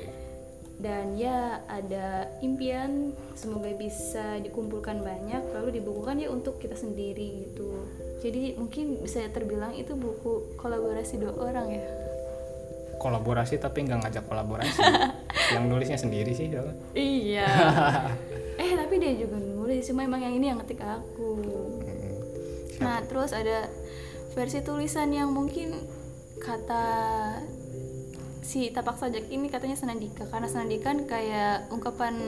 dan 0.84 1.16
ya 1.16 1.64
ada 1.72 2.28
impian 2.44 3.16
semoga 3.32 3.72
bisa 3.80 4.44
dikumpulkan 4.44 5.00
banyak 5.00 5.40
lalu 5.56 5.80
dibukukan 5.80 6.20
ya 6.20 6.28
untuk 6.36 6.60
kita 6.60 6.76
sendiri 6.76 7.48
gitu 7.48 7.88
jadi 8.20 8.60
mungkin 8.60 9.00
bisa 9.00 9.24
terbilang 9.32 9.72
itu 9.72 9.96
buku 9.96 10.60
kolaborasi 10.60 11.16
dua 11.16 11.32
orang 11.40 11.72
ya 11.72 11.88
Kolaborasi 13.02 13.58
tapi 13.58 13.82
nggak 13.82 14.06
ngajak 14.06 14.30
kolaborasi. 14.30 14.78
yang 15.58 15.66
nulisnya 15.66 15.98
sendiri 15.98 16.38
sih. 16.38 16.54
soalnya. 16.54 16.78
iya 16.94 17.50
tapi 18.92 19.00
dia 19.00 19.16
juga 19.16 19.40
nulis 19.40 19.88
cuma 19.88 20.04
emang 20.04 20.20
yang 20.20 20.36
ini 20.36 20.52
yang 20.52 20.60
ngetik 20.60 20.84
aku 20.84 21.40
Hmm. 21.80 22.84
nah 22.84 23.00
terus 23.08 23.32
ada 23.32 23.72
versi 24.36 24.60
tulisan 24.60 25.16
yang 25.16 25.32
mungkin 25.32 25.80
kata 26.44 26.84
si 28.42 28.68
tapak 28.68 29.00
sajak 29.00 29.32
ini 29.32 29.48
katanya 29.48 29.80
senandika 29.80 30.28
karena 30.28 30.52
senandika 30.52 30.92
kan 30.92 31.08
kayak 31.08 31.72
ungkapan 31.72 32.20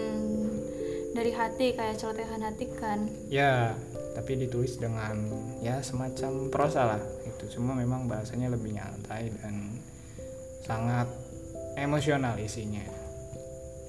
dari 1.11 1.35
hati 1.35 1.75
kayak 1.75 1.99
celotehan 1.99 2.47
hati 2.47 2.71
kan 2.71 3.11
Ya, 3.27 3.75
tapi 4.15 4.39
ditulis 4.39 4.79
dengan 4.79 5.19
ya 5.59 5.83
semacam 5.83 6.47
prosa 6.47 6.95
lah. 6.95 7.01
Itu 7.27 7.59
cuma 7.59 7.75
memang 7.75 8.07
bahasanya 8.07 8.53
lebih 8.53 8.71
nyantai 8.71 9.35
dan 9.41 9.83
sangat 10.63 11.11
emosional 11.75 12.39
isinya. 12.39 12.87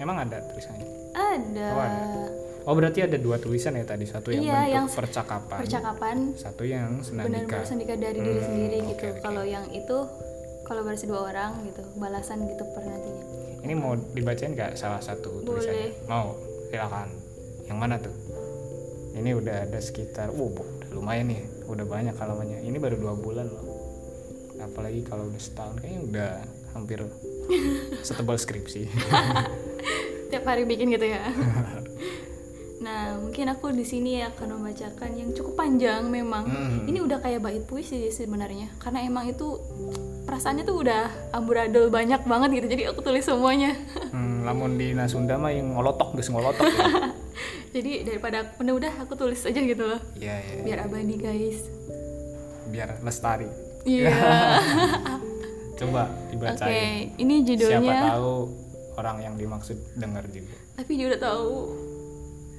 Emang 0.00 0.26
ada 0.26 0.42
tulisannya? 0.42 0.88
ada, 1.14 1.66
Oh, 1.70 1.80
ada. 1.80 2.24
Oh 2.64 2.72
berarti 2.72 3.00
ada 3.00 3.16
dua 3.16 3.36
tulisan 3.36 3.72
ya 3.72 3.84
tadi 3.84 4.04
satu 4.04 4.28
yang 4.30 4.40
Iya, 4.40 4.52
bentuk 4.54 4.72
yang 4.72 4.86
percakapan, 4.90 5.58
percakapan 5.58 6.16
satu 6.32 6.62
yang 6.64 6.90
senandika. 7.00 7.60
sendika 7.62 7.94
dari 7.94 8.16
diri 8.16 8.36
Hmm, 8.36 8.48
sendiri 8.48 8.76
oke, 8.78 8.88
gitu 8.90 9.06
oke. 9.06 9.20
kalau 9.20 9.44
yang 9.44 9.68
itu 9.70 9.96
kolaborasi 10.64 11.04
dua 11.04 11.20
orang 11.26 11.60
gitu 11.62 11.84
balasan 11.94 12.40
gitu 12.42 12.64
per 12.72 12.82
nantinya 12.82 13.24
Ini 13.60 13.72
mau 13.74 13.92
dibacain 13.96 14.52
nggak 14.52 14.74
salah 14.74 14.98
satu 14.98 15.40
tulisannya? 15.40 15.92
Boleh. 15.92 16.04
Mau, 16.06 16.36
silakan. 16.66 17.08
Yang 17.64 17.78
mana 17.78 17.94
tuh? 17.96 18.12
Ini 19.14 19.30
udah 19.34 19.56
ada 19.62 19.78
sekitar, 19.78 20.28
uh, 20.28 20.36
bu- 20.36 20.52
udah 20.78 20.90
lumayan 20.90 21.28
nih, 21.28 21.40
udah 21.64 21.80
banyak 21.82 22.12
halamannya. 22.12 22.60
Ini 22.60 22.76
baru 22.76 22.96
dua 22.98 23.14
bulan 23.14 23.46
loh. 23.46 23.64
Apalagi 24.58 25.00
kalau 25.02 25.24
udah 25.26 25.38
setahun, 25.38 25.76
kayaknya 25.78 26.00
udah 26.02 26.30
hampir 26.72 27.00
setebal 28.06 28.36
skripsi. 28.36 28.88
tiap 30.30 30.44
hari 30.44 30.64
bikin 30.64 30.90
gitu 30.90 31.06
ya 31.06 31.30
nah 32.76 33.14
mungkin 33.16 33.46
aku 33.48 33.70
di 33.70 33.82
sini 33.82 34.18
akan 34.20 34.58
membacakan 34.58 35.14
yang 35.14 35.30
cukup 35.30 35.54
panjang 35.56 36.04
memang 36.04 36.44
Hmm. 36.44 36.84
ini 36.84 36.98
udah 36.98 37.18
kayak 37.18 37.40
bait 37.40 37.62
puisi 37.62 38.02
sih 38.02 38.24
sebenarnya 38.24 38.68
karena 38.76 39.00
emang 39.00 39.26
itu 39.26 39.56
perasaannya 40.24 40.62
tuh 40.62 40.80
udah 40.80 41.02
amburadul 41.32 41.86
banyak 41.86 42.20
banget 42.22 42.50
gitu 42.56 42.66
jadi 42.68 42.82
aku 42.90 43.00
tulis 43.00 43.22
semuanya 43.22 43.72
Hmm, 44.14 44.42
lamun 44.42 44.74
di 44.74 44.90
Nasunda 44.90 45.34
mah 45.34 45.50
yang 45.50 45.72
ngolotok 45.72 46.14
geus 46.14 46.28
ngolotok 46.28 46.64
ya. 46.64 47.14
jadi 47.74 47.90
daripada 48.04 48.36
aku 48.44 48.62
udah 48.64 48.94
aku 48.98 49.12
tulis 49.14 49.40
aja 49.40 49.58
gitu 49.58 49.84
loh 49.84 50.00
Iya, 50.14 50.34
iya. 50.36 50.62
biar 50.62 50.78
abadi 50.82 51.16
guys 51.16 51.58
Biar 52.66 52.98
lestari. 53.00 53.46
iya 53.82 54.10
Coba 55.74 56.06
oke 56.06 56.30
dibacain. 56.30 57.10
ini 57.16 57.34
Siapa 57.36 57.48
judulnya 57.48 57.98
tahu 58.12 58.34
orang 58.94 59.16
yang 59.20 59.34
dimaksud 59.34 59.74
dengar 59.94 60.22
juga. 60.28 60.54
tapi 60.74 60.92
dia 60.94 61.06
udah 61.08 61.20
tahu 61.20 61.50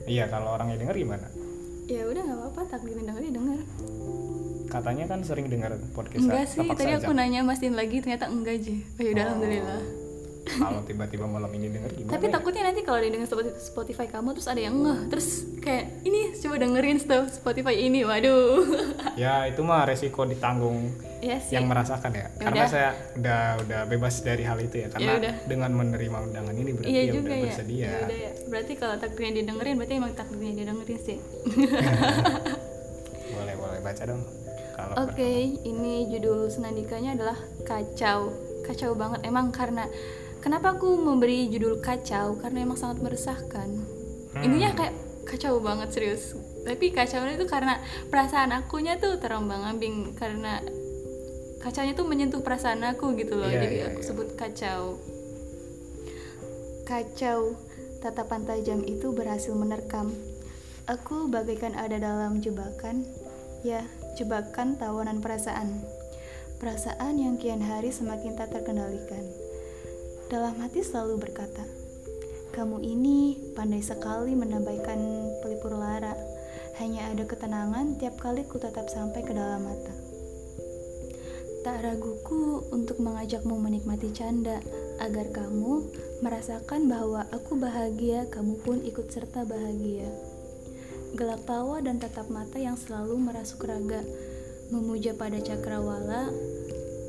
Iya, 0.06 0.30
kalau 0.30 0.54
orangnya 0.54 0.78
denger 0.78 0.96
gimana? 0.96 1.28
ya 1.86 2.02
udah 2.02 2.18
nggak 2.18 2.40
apa-apa 2.42 2.62
takdirin 2.68 3.06
denger 3.06 3.24
denger 3.30 3.60
Katanya 4.66 5.06
kan 5.06 5.22
sering 5.22 5.48
dengar 5.48 5.78
podcast 5.94 6.18
enggak 6.20 6.46
sih 6.50 6.66
tadi 6.66 6.98
aku 6.98 7.14
nanya 7.14 7.46
mastiin 7.46 7.78
lagi 7.78 8.02
ternyata 8.02 8.26
enggak 8.26 8.58
aja 8.58 8.74
oh 8.74 9.02
ya 9.02 9.10
udah 9.14 9.22
Oh. 9.22 9.28
alhamdulillah 9.30 9.82
Kalau 10.46 10.86
tiba-tiba 10.86 11.26
malam 11.26 11.50
ini 11.58 11.74
denger 11.74 11.92
gimana? 11.98 12.14
Tapi 12.14 12.26
ya? 12.30 12.32
takutnya 12.38 12.64
nanti 12.70 12.82
kalau 12.86 13.02
dia 13.02 13.10
denger 13.10 13.30
Spotify- 13.58 14.06
kamu 14.06 14.38
terus 14.38 14.48
ada 14.48 14.62
yang 14.62 14.78
ngeh 14.78 15.00
terus 15.10 15.28
kayak 15.58 16.06
ini 16.06 16.32
coba 16.38 16.56
dengerin 16.62 16.98
Spotify 17.34 17.76
ini 17.82 18.06
waduh 18.06 18.62
Ya 19.22 19.50
itu 19.50 19.66
mah 19.66 19.90
resiko 19.90 20.24
ditanggung 20.30 20.94
ya 21.26 21.42
sih 21.42 21.58
yang 21.58 21.66
merasakan 21.66 22.14
ya. 22.14 22.30
Ya 22.30 22.30
Karena 22.38 22.62
udah. 22.62 22.70
saya 22.70 22.90
udah 23.18 23.42
udah 23.66 23.82
bebas 23.90 24.22
dari 24.22 24.46
hal 24.46 24.62
itu 24.62 24.86
ya. 24.86 24.88
Karena 24.94 25.18
udah. 25.18 25.34
dengan 25.50 25.72
menerima 25.74 26.18
undangan 26.30 26.54
ini 26.54 26.70
berarti 26.78 26.94
ya 26.94 27.04
juga 27.10 27.26
udah 27.26 27.38
ya 27.38 27.44
bersedia. 27.50 27.86
Ya 27.90 27.98
udah 28.06 28.18
ya 28.22 28.32
berarti 28.46 28.74
kalau 28.78 28.96
takdirnya 29.02 29.32
dia 29.42 29.46
dengerin 29.50 29.76
berarti 29.82 29.94
emang 29.98 30.14
takdirnya 30.14 30.52
dia 30.54 30.66
dengerin 30.70 31.00
sih 31.02 31.18
Boleh 33.36 33.56
boleh 33.58 33.80
baca 33.82 34.04
dong. 34.06 34.22
Kalau 34.76 34.94
oke 35.08 35.32
ini 35.66 36.12
judul 36.14 36.52
senandikanya 36.52 37.18
adalah 37.18 37.38
kacau 37.66 38.30
kacau 38.66 38.92
banget 38.98 39.24
emang 39.26 39.54
karena 39.54 39.86
kenapa 40.46 40.78
aku 40.78 40.94
memberi 41.02 41.50
judul 41.50 41.82
kacau? 41.82 42.38
Karena 42.38 42.62
emang 42.62 42.78
sangat 42.78 43.02
meresahkan. 43.02 43.66
Hmm. 44.36 44.44
intinya 44.46 44.78
kayak 44.78 44.94
kacau 45.26 45.58
banget 45.58 45.90
serius. 45.90 46.38
Tapi 46.62 46.94
kacaunya 46.94 47.34
itu 47.34 47.50
karena 47.50 47.82
perasaan 48.14 48.54
akunya 48.54 49.02
tuh 49.02 49.18
terombang 49.18 49.66
ambing 49.66 50.14
karena 50.14 50.62
kacaunya 51.66 51.98
tuh 51.98 52.06
menyentuh 52.06 52.46
perasaan 52.46 52.86
aku 52.86 53.18
gitu 53.18 53.42
loh. 53.42 53.50
Iya, 53.50 53.66
jadi 53.66 53.76
iya, 53.76 53.86
aku 53.90 54.00
iya. 54.04 54.06
sebut 54.06 54.28
kacau. 54.38 55.02
Kacau 56.86 57.40
tatapan 58.06 58.46
tajam 58.46 58.86
itu 58.86 59.10
berhasil 59.18 59.56
menerkam. 59.58 60.14
Aku 60.86 61.26
bagaikan 61.26 61.74
ada 61.74 61.98
dalam 61.98 62.38
jebakan. 62.38 63.02
Ya 63.66 63.82
jebakan 64.22 64.78
tawanan 64.78 65.26
perasaan. 65.26 65.82
Perasaan 66.62 67.18
yang 67.18 67.42
kian 67.42 67.66
hari 67.66 67.90
semakin 67.90 68.38
tak 68.38 68.54
terkendalikan 68.54 69.45
dalam 70.26 70.58
hati 70.58 70.82
selalu 70.82 71.22
berkata 71.22 71.86
kamu 72.56 72.88
ini 72.88 73.36
pandai 73.52 73.84
sekali 73.84 74.32
menambahkan 74.32 75.00
pelipur 75.44 75.76
lara. 75.76 76.16
Hanya 76.80 77.12
ada 77.12 77.28
ketenangan 77.28 78.00
tiap 78.00 78.16
kali 78.16 78.48
ku 78.48 78.56
tetap 78.56 78.88
sampai 78.88 79.28
ke 79.28 79.36
dalam 79.36 79.68
mata. 79.68 79.92
Tak 81.68 81.84
raguku 81.84 82.64
untuk 82.72 83.04
mengajakmu 83.04 83.60
menikmati 83.60 84.08
canda 84.16 84.64
agar 85.04 85.36
kamu 85.36 85.84
merasakan 86.24 86.88
bahwa 86.88 87.28
aku 87.36 87.60
bahagia, 87.60 88.32
kamu 88.32 88.56
pun 88.64 88.80
ikut 88.88 89.12
serta 89.12 89.44
bahagia. 89.44 90.08
Gelak 91.12 91.44
tawa 91.44 91.84
dan 91.84 92.00
tatap 92.00 92.32
mata 92.32 92.56
yang 92.56 92.80
selalu 92.80 93.20
merasuk 93.20 93.68
raga 93.68 94.00
memuja 94.72 95.12
pada 95.12 95.44
cakrawala 95.44 96.32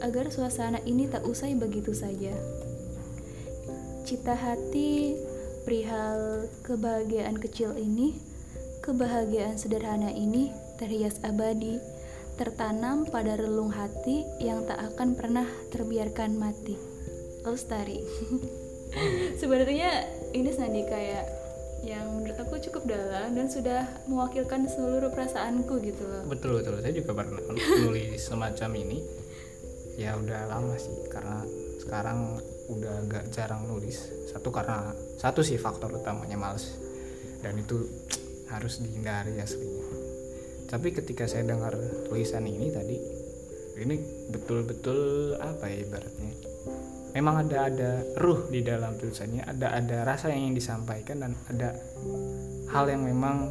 agar 0.02 0.26
suasana 0.34 0.82
ini 0.82 1.06
tak 1.06 1.22
usai 1.22 1.54
begitu 1.54 1.94
saja. 1.94 2.34
Cita 4.06 4.38
hati 4.38 5.18
perihal 5.66 6.46
kebahagiaan 6.62 7.42
kecil 7.42 7.74
ini, 7.74 8.14
kebahagiaan 8.78 9.58
sederhana 9.58 10.14
ini 10.14 10.54
terhias 10.78 11.18
abadi, 11.26 11.82
tertanam 12.38 13.02
pada 13.10 13.34
relung 13.34 13.74
hati 13.74 14.22
yang 14.38 14.62
tak 14.62 14.78
akan 14.94 15.18
pernah 15.18 15.50
terbiarkan 15.74 16.38
mati. 16.38 16.78
Lestari. 17.42 17.98
Sebenarnya 19.42 20.06
ini 20.38 20.54
Sandi 20.54 20.86
kayak 20.86 21.26
yang 21.82 22.06
menurut 22.06 22.38
aku 22.38 22.62
cukup 22.62 22.86
dalam 22.86 23.34
dan 23.34 23.50
sudah 23.50 23.90
mewakilkan 24.06 24.70
seluruh 24.70 25.10
perasaanku 25.10 25.82
gitu 25.82 26.02
loh. 26.06 26.24
betul 26.30 26.58
betul 26.58 26.78
saya 26.82 26.90
juga 26.90 27.14
pernah 27.14 27.38
nulis 27.84 28.18
semacam 28.18 28.70
ini 28.80 28.98
ya 29.94 30.18
udah 30.18 30.50
lama 30.50 30.74
sih 30.80 30.94
karena 31.12 31.46
sekarang 31.78 32.42
udah 32.66 33.06
agak 33.06 33.24
jarang 33.30 33.66
nulis. 33.70 34.10
Satu 34.30 34.50
karena 34.50 34.92
satu 35.16 35.40
sih 35.42 35.58
faktor 35.58 35.94
utamanya 35.94 36.38
males. 36.38 36.76
Dan 37.40 37.62
itu 37.62 37.86
harus 38.50 38.82
dihindari 38.82 39.38
aslinya. 39.38 39.86
Tapi 40.66 40.90
ketika 40.90 41.30
saya 41.30 41.46
dengar 41.46 41.78
tulisan 42.10 42.42
ini 42.42 42.74
tadi 42.74 42.96
ini 43.76 43.96
betul-betul 44.34 45.34
apa 45.38 45.70
ya 45.70 45.86
ibaratnya? 45.86 46.32
Memang 47.14 47.48
ada 47.48 47.70
ada 47.70 47.90
ruh 48.20 48.50
di 48.52 48.60
dalam 48.60 48.98
tulisannya 48.98 49.46
ada 49.46 49.72
ada 49.72 50.04
rasa 50.04 50.28
yang 50.34 50.50
ingin 50.50 50.56
disampaikan 50.58 51.22
dan 51.22 51.32
ada 51.48 51.72
hal 52.74 52.84
yang 52.90 53.06
memang 53.06 53.48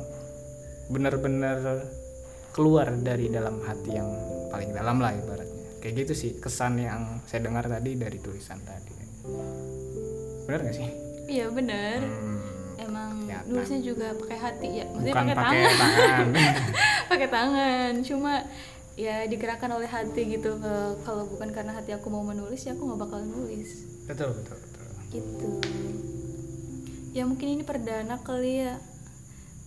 benar-benar 0.91 1.87
keluar 2.53 2.93
dari 2.99 3.31
dalam 3.31 3.57
hati 3.63 3.91
yang 3.95 4.09
paling 4.53 4.75
dalam 4.75 5.01
lah 5.01 5.15
ibaratnya. 5.15 5.81
Kayak 5.81 5.93
gitu 6.05 6.13
sih 6.13 6.31
kesan 6.37 6.77
yang 6.81 7.23
saya 7.25 7.45
dengar 7.45 7.65
tadi 7.65 7.95
dari 7.95 8.17
tulisan 8.21 8.59
tadi 8.65 8.94
benar 10.45 10.59
gak 10.61 10.75
sih 10.75 10.89
Iya 11.25 11.49
bener. 11.49 11.99
Hmm, 11.99 12.37
Emang 12.77 13.25
kelihatan. 13.25 13.49
nulisnya 13.49 13.81
juga 13.81 14.13
pakai 14.13 14.37
hati 14.37 14.67
ya, 14.75 14.85
maksudnya 14.87 15.13
pakai 15.15 15.33
tangan, 15.33 15.73
tangan 15.73 16.25
pakai 17.09 17.27
tangan. 17.27 17.91
Cuma 17.99 18.33
ya 18.95 19.25
digerakkan 19.25 19.71
oleh 19.71 19.87
hati 19.87 20.21
gitu. 20.29 20.53
Kalau 21.01 21.25
bukan 21.25 21.49
karena 21.49 21.73
hati 21.73 21.91
aku 21.91 22.07
mau 22.07 22.21
menulis 22.21 22.61
ya 22.61 22.71
aku 22.71 22.85
nggak 22.85 23.01
bakal 23.01 23.19
nulis. 23.21 23.89
betul 24.05 24.31
betul 24.31 24.53
betul 24.55 24.85
Gitu. 25.11 25.49
Ya 27.11 27.23
mungkin 27.23 27.47
ini 27.49 27.63
perdana 27.63 28.19
kali 28.19 28.61
ya 28.61 28.77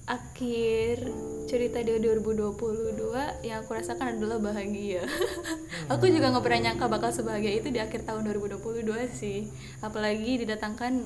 akhir 0.09 1.05
cerita 1.45 1.85
di 1.85 2.01
2022 2.01 3.45
yang 3.45 3.61
aku 3.61 3.77
rasakan 3.77 4.17
adalah 4.17 4.41
bahagia. 4.41 5.05
aku 5.93 6.09
juga 6.09 6.33
nggak 6.33 6.45
pernah 6.45 6.61
nyangka 6.73 6.89
bakal 6.89 7.13
sebahagia 7.13 7.61
itu 7.61 7.69
di 7.69 7.77
akhir 7.77 8.09
tahun 8.09 8.25
2022 8.33 8.89
sih. 9.13 9.53
Apalagi 9.85 10.49
didatangkan 10.49 11.05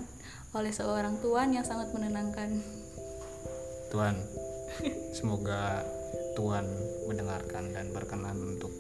oleh 0.55 0.71
seorang 0.71 1.19
tuan 1.19 1.51
yang 1.51 1.67
sangat 1.67 1.91
menenangkan. 1.91 2.63
Tuhan 3.91 4.17
semoga 5.19 5.83
Tuhan 6.39 6.65
mendengarkan 7.11 7.75
dan 7.75 7.91
berkenan 7.91 8.39
untuk 8.39 8.71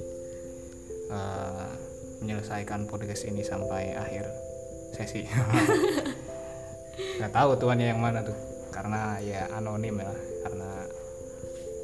eh, 1.11 1.71
menyelesaikan 2.23 2.87
podcast 2.87 3.27
ini 3.27 3.43
sampai 3.43 3.99
akhir 3.99 4.25
sesi 4.95 5.25
nggak 7.19 7.33
tahu 7.33 7.57
tuannya 7.57 7.93
yang 7.93 8.01
mana 8.01 8.21
tuh 8.21 8.52
karena 8.73 9.21
ya 9.21 9.47
anonim 9.53 10.01
ya 10.01 10.13
karena 10.43 10.71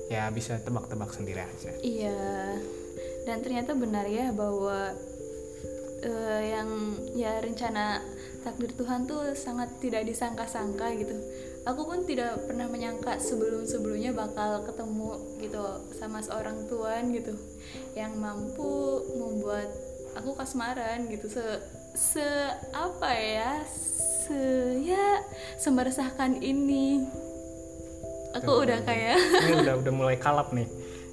ya 0.09 0.23
bisa 0.33 0.57
tebak-tebak 0.65 1.13
sendiri 1.13 1.45
aja 1.45 1.71
Iya. 1.85 2.57
Dan 3.29 3.45
ternyata 3.45 3.77
benar 3.77 4.09
ya 4.09 4.33
bahwa 4.33 4.97
eh, 6.01 6.43
yang 6.49 6.97
ya 7.13 7.37
rencana 7.45 8.01
takdir 8.41 8.73
Tuhan 8.73 9.05
tuh 9.05 9.37
sangat 9.37 9.69
tidak 9.85 10.09
disangka-sangka 10.09 10.97
gitu. 10.97 11.13
Aku 11.69 11.85
pun 11.85 12.09
tidak 12.09 12.49
pernah 12.49 12.65
menyangka 12.65 13.21
sebelum-sebelumnya 13.21 14.17
bakal 14.17 14.65
ketemu 14.65 15.13
gitu 15.45 15.61
sama 15.93 16.25
seorang 16.25 16.65
tuan 16.65 17.13
gitu 17.13 17.37
yang 17.93 18.17
mampu 18.17 19.05
membuat 19.13 19.69
aku 20.17 20.33
kasmaran 20.33 21.05
gitu 21.13 21.29
se 21.29 21.45
se 21.93 22.25
apa 22.73 23.13
ya 23.13 23.61
se 24.29 24.41
ya 24.85 25.25
semeresahkan 25.57 26.37
ini. 26.39 27.09
Aku 28.37 28.61
udah 28.61 28.85
kayak 28.85 29.17
ini 29.17 29.53
udah 29.65 29.75
udah 29.81 29.93
mulai 29.93 30.17
kalap 30.21 30.53
nih. 30.53 30.69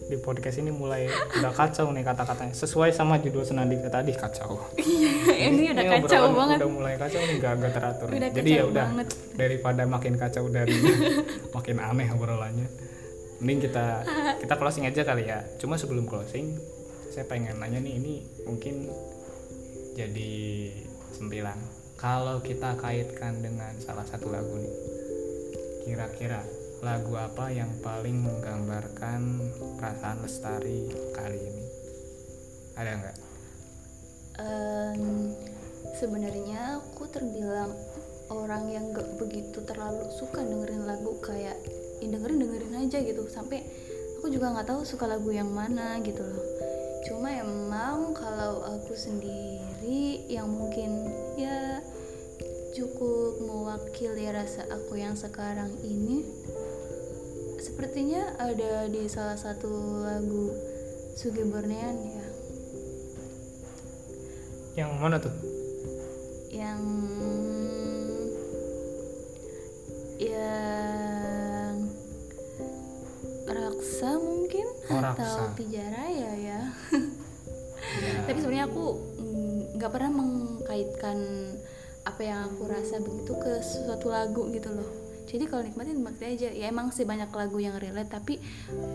Di 0.06 0.22
podcast 0.22 0.62
ini 0.62 0.70
mulai 0.70 1.08
udah 1.10 1.50
kacau 1.50 1.90
nih 1.90 2.04
kata-katanya. 2.04 2.54
Sesuai 2.54 2.94
sama 2.94 3.18
judul 3.18 3.42
senandika 3.42 3.90
tadi 3.90 4.14
kacau. 4.14 4.62
Ini 5.50 5.74
udah 5.74 5.82
Ini 5.82 5.94
kacau 5.98 6.30
banget. 6.30 6.58
udah 6.62 6.70
mulai 6.70 6.94
kacau 6.94 7.18
nih 7.26 7.36
gak, 7.42 7.54
gak 7.58 7.74
teratur 7.74 8.08
Udah 8.14 8.30
jadi 8.30 8.50
ya 8.54 8.64
udah 8.70 8.86
banget. 8.86 9.08
daripada 9.34 9.82
makin 9.90 10.14
kacau 10.14 10.46
dari 10.46 10.78
makin 11.58 11.82
aneh 11.82 12.08
obrolannya 12.14 12.68
mending 13.42 13.66
kita 13.66 14.06
kita 14.46 14.54
closing 14.62 14.86
aja 14.86 15.02
kali 15.02 15.26
ya. 15.26 15.42
Cuma 15.58 15.74
sebelum 15.74 16.06
closing 16.06 16.54
saya 17.10 17.26
pengen 17.26 17.58
nanya 17.58 17.82
nih 17.82 17.98
ini 17.98 18.16
mungkin 18.46 18.86
jadi 19.98 20.36
sembilan 21.18 21.75
kalau 22.06 22.38
kita 22.38 22.78
kaitkan 22.78 23.42
dengan 23.42 23.74
salah 23.82 24.06
satu 24.06 24.30
lagu 24.30 24.62
nih 24.62 24.78
kira-kira 25.90 26.46
lagu 26.86 27.18
apa 27.18 27.50
yang 27.50 27.82
paling 27.82 28.22
menggambarkan 28.22 29.42
perasaan 29.82 30.22
lestari 30.22 30.86
kali 31.18 31.42
ini? 31.42 31.66
Ada 32.78 32.92
nggak? 32.94 33.18
Em, 34.38 35.34
sebenarnya 35.98 36.78
aku 36.78 37.10
terbilang 37.10 37.74
orang 38.30 38.70
yang 38.70 38.94
gak 38.94 39.18
begitu 39.18 39.66
terlalu 39.66 40.06
suka 40.14 40.46
dengerin 40.46 40.86
lagu 40.86 41.18
kayak 41.26 41.58
ya 42.06 42.06
dengerin 42.06 42.38
dengerin 42.38 42.86
aja 42.86 43.02
gitu. 43.02 43.26
Sampai 43.34 43.66
aku 44.22 44.30
juga 44.30 44.54
nggak 44.54 44.70
tahu 44.70 44.86
suka 44.86 45.10
lagu 45.10 45.34
yang 45.34 45.50
mana 45.50 45.98
gitu 46.06 46.22
loh. 46.22 46.46
Cuma 47.10 47.34
emang 47.34 48.14
kalau 48.14 48.62
aku 48.62 48.94
sendiri 48.94 50.22
yang 50.30 50.54
mungkin 50.54 51.10
ya 51.34 51.82
cukup 52.76 53.40
mewakili 53.40 54.28
rasa 54.28 54.68
aku 54.68 55.00
yang 55.00 55.16
sekarang 55.16 55.72
ini. 55.80 56.28
Sepertinya 57.56 58.36
ada 58.36 58.92
di 58.92 59.08
salah 59.08 59.40
satu 59.40 60.04
lagu 60.04 60.52
Sugi 61.16 61.48
Bornean 61.48 61.96
ya. 61.96 62.28
Yang 64.84 64.92
mana 65.00 65.16
tuh? 65.24 65.32
Yang 66.52 66.82
yang 70.20 71.76
raksa 73.48 74.20
mungkin? 74.20 74.68
Oh, 74.92 75.00
atau 75.00 75.48
Raksa. 75.48 75.56
pijaraya 75.56 76.32
ya. 76.36 76.60
Ya. 77.96 78.20
tapi 78.28 78.40
sebenarnya 78.44 78.68
aku 78.68 79.00
mm, 79.16 79.80
nggak 79.80 79.92
pernah 79.96 80.12
mengkaitkan 80.12 81.18
apa 82.06 82.22
yang 82.22 82.46
aku 82.46 82.70
rasa 82.70 83.02
begitu 83.02 83.34
ke 83.42 83.54
suatu 83.66 84.14
lagu 84.14 84.46
gitu 84.54 84.70
loh. 84.70 85.06
Jadi 85.26 85.50
kalau 85.50 85.66
nikmatin 85.66 85.98
nikmatin 85.98 86.38
aja. 86.38 86.50
Ya 86.54 86.70
emang 86.70 86.94
sih 86.94 87.02
banyak 87.02 87.34
lagu 87.34 87.58
yang 87.58 87.76
relate 87.82 88.14
tapi 88.14 88.38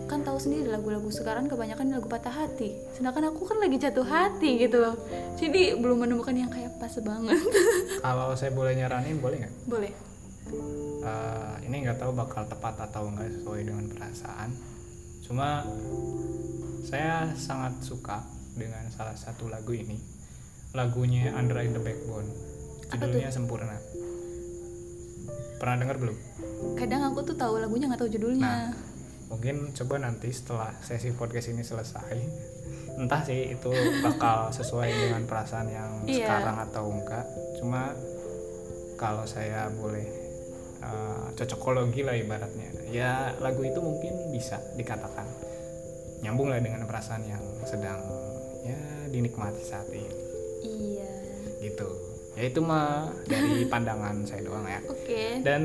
kan 0.07 0.23
tahu 0.23 0.39
sendiri 0.39 0.71
lagu-lagu 0.71 1.11
sekarang 1.11 1.51
kebanyakan 1.51 1.91
lagu 1.91 2.07
patah 2.07 2.31
hati. 2.31 2.71
Sedangkan 2.95 3.35
aku 3.35 3.43
kan 3.43 3.59
lagi 3.59 3.75
jatuh 3.75 4.07
hati 4.07 4.63
gitu 4.63 4.79
loh. 4.79 4.95
Jadi 5.35 5.75
belum 5.75 6.07
menemukan 6.07 6.31
yang 6.31 6.47
kayak 6.47 6.79
pas 6.79 6.95
banget. 7.03 7.35
Kalau 8.05 8.31
saya 8.39 8.55
boleh 8.55 8.79
nyaranin 8.79 9.19
boleh 9.19 9.37
nggak? 9.43 9.53
Boleh. 9.67 9.91
Eh, 11.03 11.53
ini 11.67 11.75
nggak 11.83 11.99
tahu 11.99 12.15
bakal 12.15 12.47
tepat 12.47 12.79
atau 12.79 13.11
nggak 13.11 13.27
sesuai 13.43 13.61
dengan 13.67 13.85
perasaan. 13.91 14.49
Cuma 15.27 15.67
saya 16.87 17.27
sangat 17.35 17.83
suka 17.83 18.23
dengan 18.55 18.87
salah 18.87 19.19
satu 19.19 19.51
lagu 19.51 19.75
ini. 19.75 19.99
Lagunya 20.71 21.35
Andra 21.35 21.67
in 21.67 21.75
the 21.75 21.83
Backbone 21.83 22.50
judulnya 22.91 23.29
Sempurna. 23.29 23.77
Pernah 25.57 25.75
dengar 25.77 25.97
belum? 25.97 26.17
Kadang 26.73 27.01
aku 27.05 27.21
tuh 27.23 27.35
tahu 27.37 27.61
lagunya 27.61 27.85
nggak 27.87 28.01
tahu 28.01 28.11
judulnya. 28.11 28.43
Nah. 28.43 28.71
mungkin 29.31 29.71
coba 29.71 29.95
nanti 29.95 30.27
setelah 30.27 30.75
sesi 30.83 31.15
podcast 31.15 31.55
ini 31.55 31.63
selesai 31.63 32.19
entah 32.99 33.23
sih 33.23 33.55
itu 33.55 33.71
bakal 34.03 34.51
sesuai 34.59 34.91
dengan 34.91 35.23
perasaan 35.23 35.71
yang 35.71 36.03
Iya. 36.03 36.27
sekarang 36.27 36.57
atau 36.67 36.91
enggak. 36.91 37.23
Cuma 37.55 37.95
kalau 38.99 39.23
saya 39.23 39.71
boleh 39.71 40.03
eh, 40.83 41.25
cocokologi 41.31 42.03
lah 42.03 42.19
ibaratnya. 42.19 42.91
Ya 42.91 43.31
lagu 43.39 43.63
itu 43.63 43.79
mungkin 43.79 44.35
bisa 44.35 44.59
dikatakan 44.75 45.23
nyambung 46.19 46.51
lah 46.51 46.59
dengan 46.59 46.83
perasaan 46.83 47.23
yang 47.23 47.39
sedang 47.63 48.03
ya 48.67 48.75
dinikmati 49.07 49.63
saat 49.63 49.87
ini. 49.95 50.11
Iya. 50.59 51.11
Gitu 51.63 51.87
ya 52.41 52.49
itu 52.49 52.57
mah 52.57 53.05
dari 53.29 53.63
pandangan 53.71 54.25
saya 54.25 54.41
doang 54.41 54.65
ya 54.65 54.81
Oke. 54.89 55.45
dan 55.45 55.61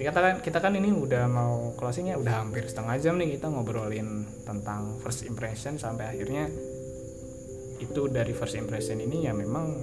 dikatakan 0.00 0.40
kita 0.40 0.56
kan 0.56 0.72
ini 0.72 0.88
udah 0.88 1.28
mau 1.28 1.76
closing 1.76 2.08
ya 2.08 2.16
udah 2.16 2.40
hampir 2.40 2.64
setengah 2.64 2.96
jam 2.96 3.20
nih 3.20 3.36
kita 3.36 3.52
ngobrolin 3.52 4.24
tentang 4.48 4.96
first 5.04 5.28
impression 5.28 5.76
sampai 5.76 6.08
akhirnya 6.08 6.48
itu 7.78 8.08
dari 8.08 8.32
first 8.32 8.56
impression 8.56 8.96
ini 8.98 9.28
ya 9.28 9.36
memang 9.36 9.76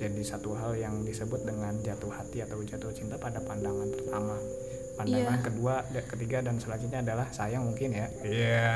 jadi 0.00 0.22
satu 0.24 0.56
hal 0.56 0.74
yang 0.74 1.04
disebut 1.04 1.44
dengan 1.44 1.76
jatuh 1.78 2.10
hati 2.10 2.40
atau 2.40 2.58
jatuh 2.64 2.90
cinta 2.90 3.20
pada 3.20 3.38
pandangan 3.38 3.92
pertama 3.92 4.34
pandangan 4.96 5.38
Iya. 5.38 5.44
kedua 5.44 5.74
ketiga 6.08 6.38
dan 6.42 6.56
selanjutnya 6.58 7.00
adalah 7.00 7.28
sayang 7.30 7.64
mungkin 7.64 7.92
ya 7.92 8.06
iya 8.24 8.72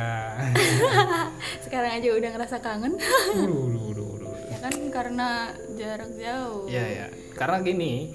Sekarang 1.67 1.99
aja 1.99 2.09
udah 2.15 2.31
ngerasa 2.31 2.57
kangen. 2.63 2.95
Duh. 3.35 3.75
ya 3.75 4.06
kan 4.67 4.75
karena 4.91 5.29
jarak 5.79 6.11
jauh. 6.19 6.67
Iya 6.67 6.85
ya, 6.91 7.07
karena 7.39 7.63
gini, 7.63 8.11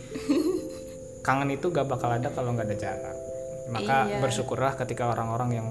kangen 1.26 1.56
itu 1.56 1.72
gak 1.72 1.88
bakal 1.88 2.12
ada 2.12 2.28
kalau 2.36 2.52
nggak 2.52 2.68
ada 2.68 2.78
jarak. 2.78 3.18
Maka 3.72 4.12
Iya. 4.12 4.20
bersyukurlah 4.20 4.76
ketika 4.76 5.08
orang-orang 5.08 5.50
yang 5.56 5.68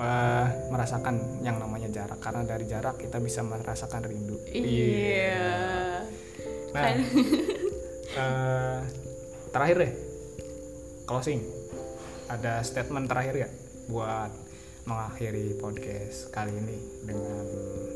eh, 0.00 0.46
merasakan 0.68 1.44
yang 1.44 1.56
namanya 1.56 1.88
jarak, 1.88 2.20
karena 2.20 2.44
dari 2.44 2.64
jarak 2.68 3.00
kita 3.00 3.16
bisa 3.20 3.40
merasakan 3.40 4.04
rindu. 4.04 4.36
Iya. 4.48 6.04
Nah, 6.72 6.84
eh, 8.20 8.78
terakhir 9.52 9.76
deh, 9.88 9.92
closing. 11.04 11.40
Ada 12.30 12.62
statement 12.62 13.10
terakhir 13.10 13.34
ya 13.44 13.48
buat 13.90 14.30
mengakhiri 14.90 15.54
podcast 15.62 16.34
kali 16.34 16.50
ini 16.50 17.06
dengan 17.06 17.46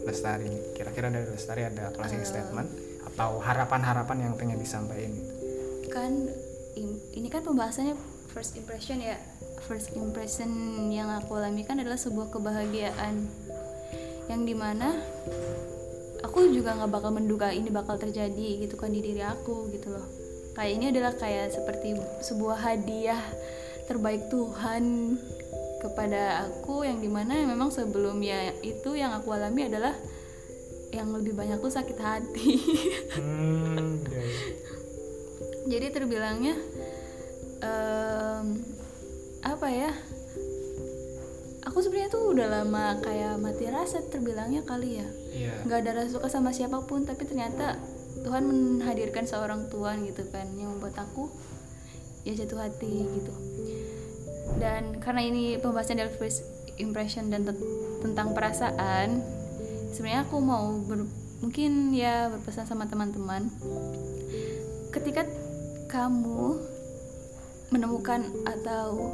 Lestari. 0.06 0.78
Kira-kira 0.78 1.10
dari 1.10 1.26
Lestari 1.26 1.66
ada 1.66 1.90
closing 1.90 2.22
statement 2.22 2.70
atau 3.10 3.42
harapan-harapan 3.42 4.30
yang 4.30 4.34
pengen 4.38 4.62
disampaikan? 4.62 5.34
kan 5.94 6.26
ini 6.74 7.30
kan 7.30 7.46
pembahasannya 7.46 7.94
first 8.34 8.58
impression 8.58 8.98
ya 8.98 9.14
first 9.70 9.94
impression 9.94 10.50
yang 10.90 11.06
aku 11.06 11.38
alami 11.38 11.62
kan 11.62 11.78
adalah 11.78 11.94
sebuah 11.94 12.34
kebahagiaan 12.34 13.30
yang 14.26 14.42
di 14.42 14.58
mana 14.58 14.98
aku 16.26 16.50
juga 16.50 16.74
nggak 16.74 16.90
bakal 16.90 17.14
menduga 17.14 17.54
ini 17.54 17.70
bakal 17.70 17.94
terjadi 17.94 18.66
gitu 18.66 18.74
kan 18.74 18.90
di 18.90 19.06
diri 19.06 19.22
aku 19.22 19.70
gitu 19.70 19.94
loh 19.94 20.02
kayak 20.58 20.82
ini 20.82 20.84
adalah 20.90 21.14
kayak 21.14 21.54
seperti 21.54 21.94
sebuah 22.26 22.58
hadiah 22.58 23.22
terbaik 23.86 24.26
Tuhan 24.34 25.14
kepada 25.84 26.48
aku 26.48 26.80
yang 26.82 26.96
di 26.96 27.06
mana 27.06 27.44
memang 27.44 27.68
sebelumnya 27.68 28.56
itu 28.64 28.96
yang 28.96 29.12
aku 29.12 29.28
alami 29.30 29.68
adalah 29.68 29.92
yang 30.88 31.12
lebih 31.12 31.36
banyak 31.36 31.60
tuh 31.60 31.68
sakit 31.68 31.98
hati 32.00 32.56
Hmm, 33.14 34.00
ya, 34.08 34.16
ya. 34.16 34.40
jadi 35.76 35.86
terbilangnya 35.92 36.56
em, 37.60 38.46
apa 39.42 39.68
ya 39.68 39.92
aku 41.64 41.80
sebenarnya 41.80 42.10
tuh 42.10 42.32
udah 42.32 42.46
lama 42.48 42.96
kayak 43.00 43.36
mati 43.36 43.68
rasa 43.68 44.00
terbilangnya 44.04 44.62
kali 44.62 45.00
ya 45.00 45.08
Iya. 45.34 45.52
nggak 45.66 45.78
ada 45.82 45.90
rasa 45.98 46.08
suka 46.14 46.28
sama 46.30 46.48
siapa 46.48 46.80
pun 46.86 47.02
tapi 47.02 47.26
ternyata 47.26 47.76
Tuhan 48.22 48.46
menghadirkan 48.46 49.26
seorang 49.26 49.66
Tuhan 49.66 50.06
gitu 50.06 50.22
kan 50.30 50.46
yang 50.54 50.78
membuat 50.78 50.94
aku 50.96 51.28
ya 52.22 52.32
jatuh 52.32 52.56
hati 52.62 53.04
gitu 53.04 53.32
dan 54.58 55.02
karena 55.02 55.22
ini 55.24 55.58
pembahasan 55.58 55.98
dari 55.98 56.10
first 56.14 56.46
impression 56.78 57.30
dan 57.30 57.46
tet- 57.46 57.62
tentang 58.02 58.34
perasaan 58.34 59.22
sebenarnya 59.94 60.26
aku 60.26 60.36
mau 60.42 60.74
ber- 60.82 61.10
mungkin 61.42 61.94
ya 61.94 62.32
berpesan 62.32 62.66
sama 62.66 62.88
teman-teman. 62.90 63.50
Ketika 64.90 65.26
kamu 65.90 66.58
menemukan 67.70 68.22
atau 68.46 69.10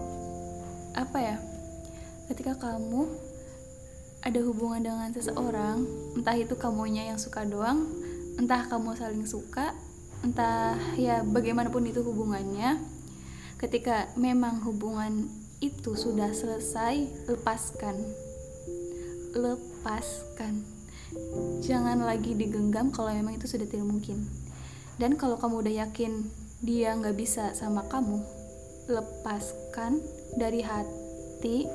apa 0.93 1.19
ya 1.23 1.37
ketika 2.29 2.59
kamu 2.59 3.07
ada 4.21 4.41
hubungan 4.45 4.85
dengan 4.85 5.11
seseorang 5.17 5.87
entah 6.19 6.37
itu 6.37 6.55
kamunya 6.61 7.09
yang 7.09 7.17
suka 7.17 7.47
doang 7.49 7.89
entah 8.37 8.69
kamu 8.69 8.93
saling 8.99 9.25
suka 9.25 9.73
entah 10.21 10.77
ya 11.01 11.25
bagaimanapun 11.25 11.89
itu 11.89 12.05
hubungannya 12.05 12.77
ketika 13.61 14.09
memang 14.17 14.65
hubungan 14.65 15.29
itu 15.61 15.93
sudah 15.93 16.33
selesai 16.33 17.29
lepaskan. 17.29 18.01
Lepaskan. 19.37 20.65
Jangan 21.61 22.01
lagi 22.01 22.33
digenggam 22.33 22.89
kalau 22.89 23.13
memang 23.13 23.37
itu 23.37 23.45
sudah 23.45 23.69
tidak 23.69 23.85
mungkin. 23.85 24.25
Dan 24.97 25.21
kalau 25.21 25.37
kamu 25.37 25.61
udah 25.61 25.75
yakin 25.85 26.25
dia 26.65 26.97
nggak 26.97 27.17
bisa 27.17 27.53
sama 27.53 27.85
kamu 27.89 28.21
lepaskan 28.89 30.01
dari 30.41 30.65
hati 30.65 31.69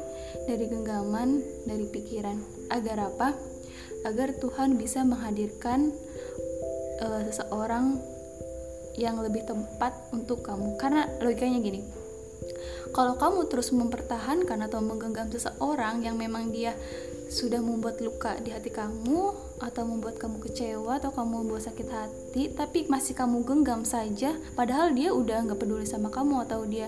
dari 0.49 0.65
genggaman 0.65 1.45
dari 1.69 1.85
pikiran. 1.85 2.41
Agar 2.73 3.13
apa? 3.13 3.37
Agar 4.09 4.33
Tuhan 4.41 4.81
bisa 4.81 5.05
menghadirkan 5.05 5.93
eh, 7.05 7.21
seseorang 7.29 8.14
yang 8.95 9.19
lebih 9.19 9.43
tepat 9.43 9.93
untuk 10.15 10.43
kamu. 10.43 10.79
Karena 10.79 11.07
logikanya 11.19 11.59
gini 11.61 11.81
kalau 12.95 13.19
kamu 13.19 13.51
terus 13.51 13.75
mempertahankan 13.75 14.71
atau 14.71 14.79
menggenggam 14.79 15.27
seseorang 15.27 15.99
yang 15.99 16.15
memang 16.15 16.51
dia 16.51 16.71
sudah 17.27 17.59
membuat 17.59 17.99
luka 17.99 18.37
di 18.39 18.55
hati 18.55 18.71
kamu 18.71 19.35
atau 19.59 19.83
membuat 19.83 20.15
kamu 20.15 20.39
kecewa 20.45 21.01
atau 21.01 21.11
kamu 21.11 21.43
membuat 21.43 21.67
sakit 21.67 21.87
hati 21.91 22.43
tapi 22.55 22.87
masih 22.87 23.17
kamu 23.17 23.43
genggam 23.43 23.81
saja 23.83 24.37
padahal 24.53 24.95
dia 24.95 25.11
udah 25.11 25.43
nggak 25.43 25.59
peduli 25.59 25.83
sama 25.83 26.07
kamu 26.13 26.45
atau 26.47 26.63
dia 26.63 26.87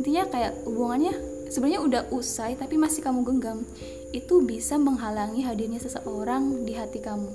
intinya 0.00 0.24
kayak 0.30 0.64
hubungannya 0.64 1.12
sebenarnya 1.52 1.80
udah 1.84 2.02
usai 2.14 2.56
tapi 2.56 2.80
masih 2.80 3.04
kamu 3.04 3.20
genggam 3.26 3.66
itu 4.12 4.44
bisa 4.44 4.80
menghalangi 4.80 5.44
hadirnya 5.44 5.80
seseorang 5.80 6.68
di 6.68 6.76
hati 6.76 7.00
kamu. 7.00 7.32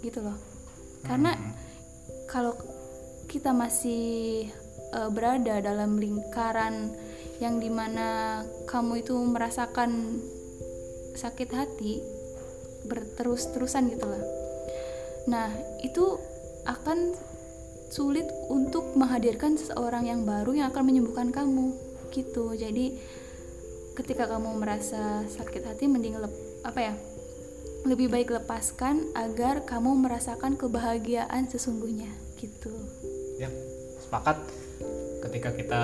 Gitu 0.00 0.24
loh. 0.24 0.36
Karena 1.04 1.36
kalau 2.24 2.56
kita 3.26 3.50
masih 3.52 4.46
eh, 4.94 5.10
berada 5.12 5.58
dalam 5.60 5.98
lingkaran 5.98 6.94
yang 7.42 7.60
di 7.60 7.68
mana 7.68 8.40
kamu 8.64 9.04
itu 9.04 9.12
merasakan 9.12 10.22
sakit 11.16 11.50
hati 11.52 12.00
berterus-terusan 12.86 13.92
gitu 13.92 14.06
loh. 14.06 14.24
Nah, 15.26 15.50
itu 15.82 16.16
akan 16.64 17.12
sulit 17.90 18.26
untuk 18.50 18.94
menghadirkan 18.94 19.58
seseorang 19.58 20.06
yang 20.06 20.22
baru 20.22 20.54
yang 20.54 20.68
akan 20.70 20.84
menyembuhkan 20.86 21.30
kamu 21.34 21.74
gitu. 22.14 22.54
Jadi 22.54 22.98
ketika 23.98 24.30
kamu 24.30 24.60
merasa 24.60 25.26
sakit 25.26 25.66
hati 25.66 25.90
mending 25.90 26.18
lep, 26.20 26.32
apa 26.62 26.92
ya? 26.92 26.94
Lebih 27.86 28.10
baik 28.10 28.34
lepaskan 28.34 29.14
agar 29.14 29.62
kamu 29.62 29.94
merasakan 29.94 30.58
kebahagiaan 30.58 31.46
sesungguhnya 31.46 32.10
gitu. 32.38 32.74
Ya, 33.36 33.48
sepakat. 34.00 34.38
Ketika 35.20 35.50
kita 35.52 35.82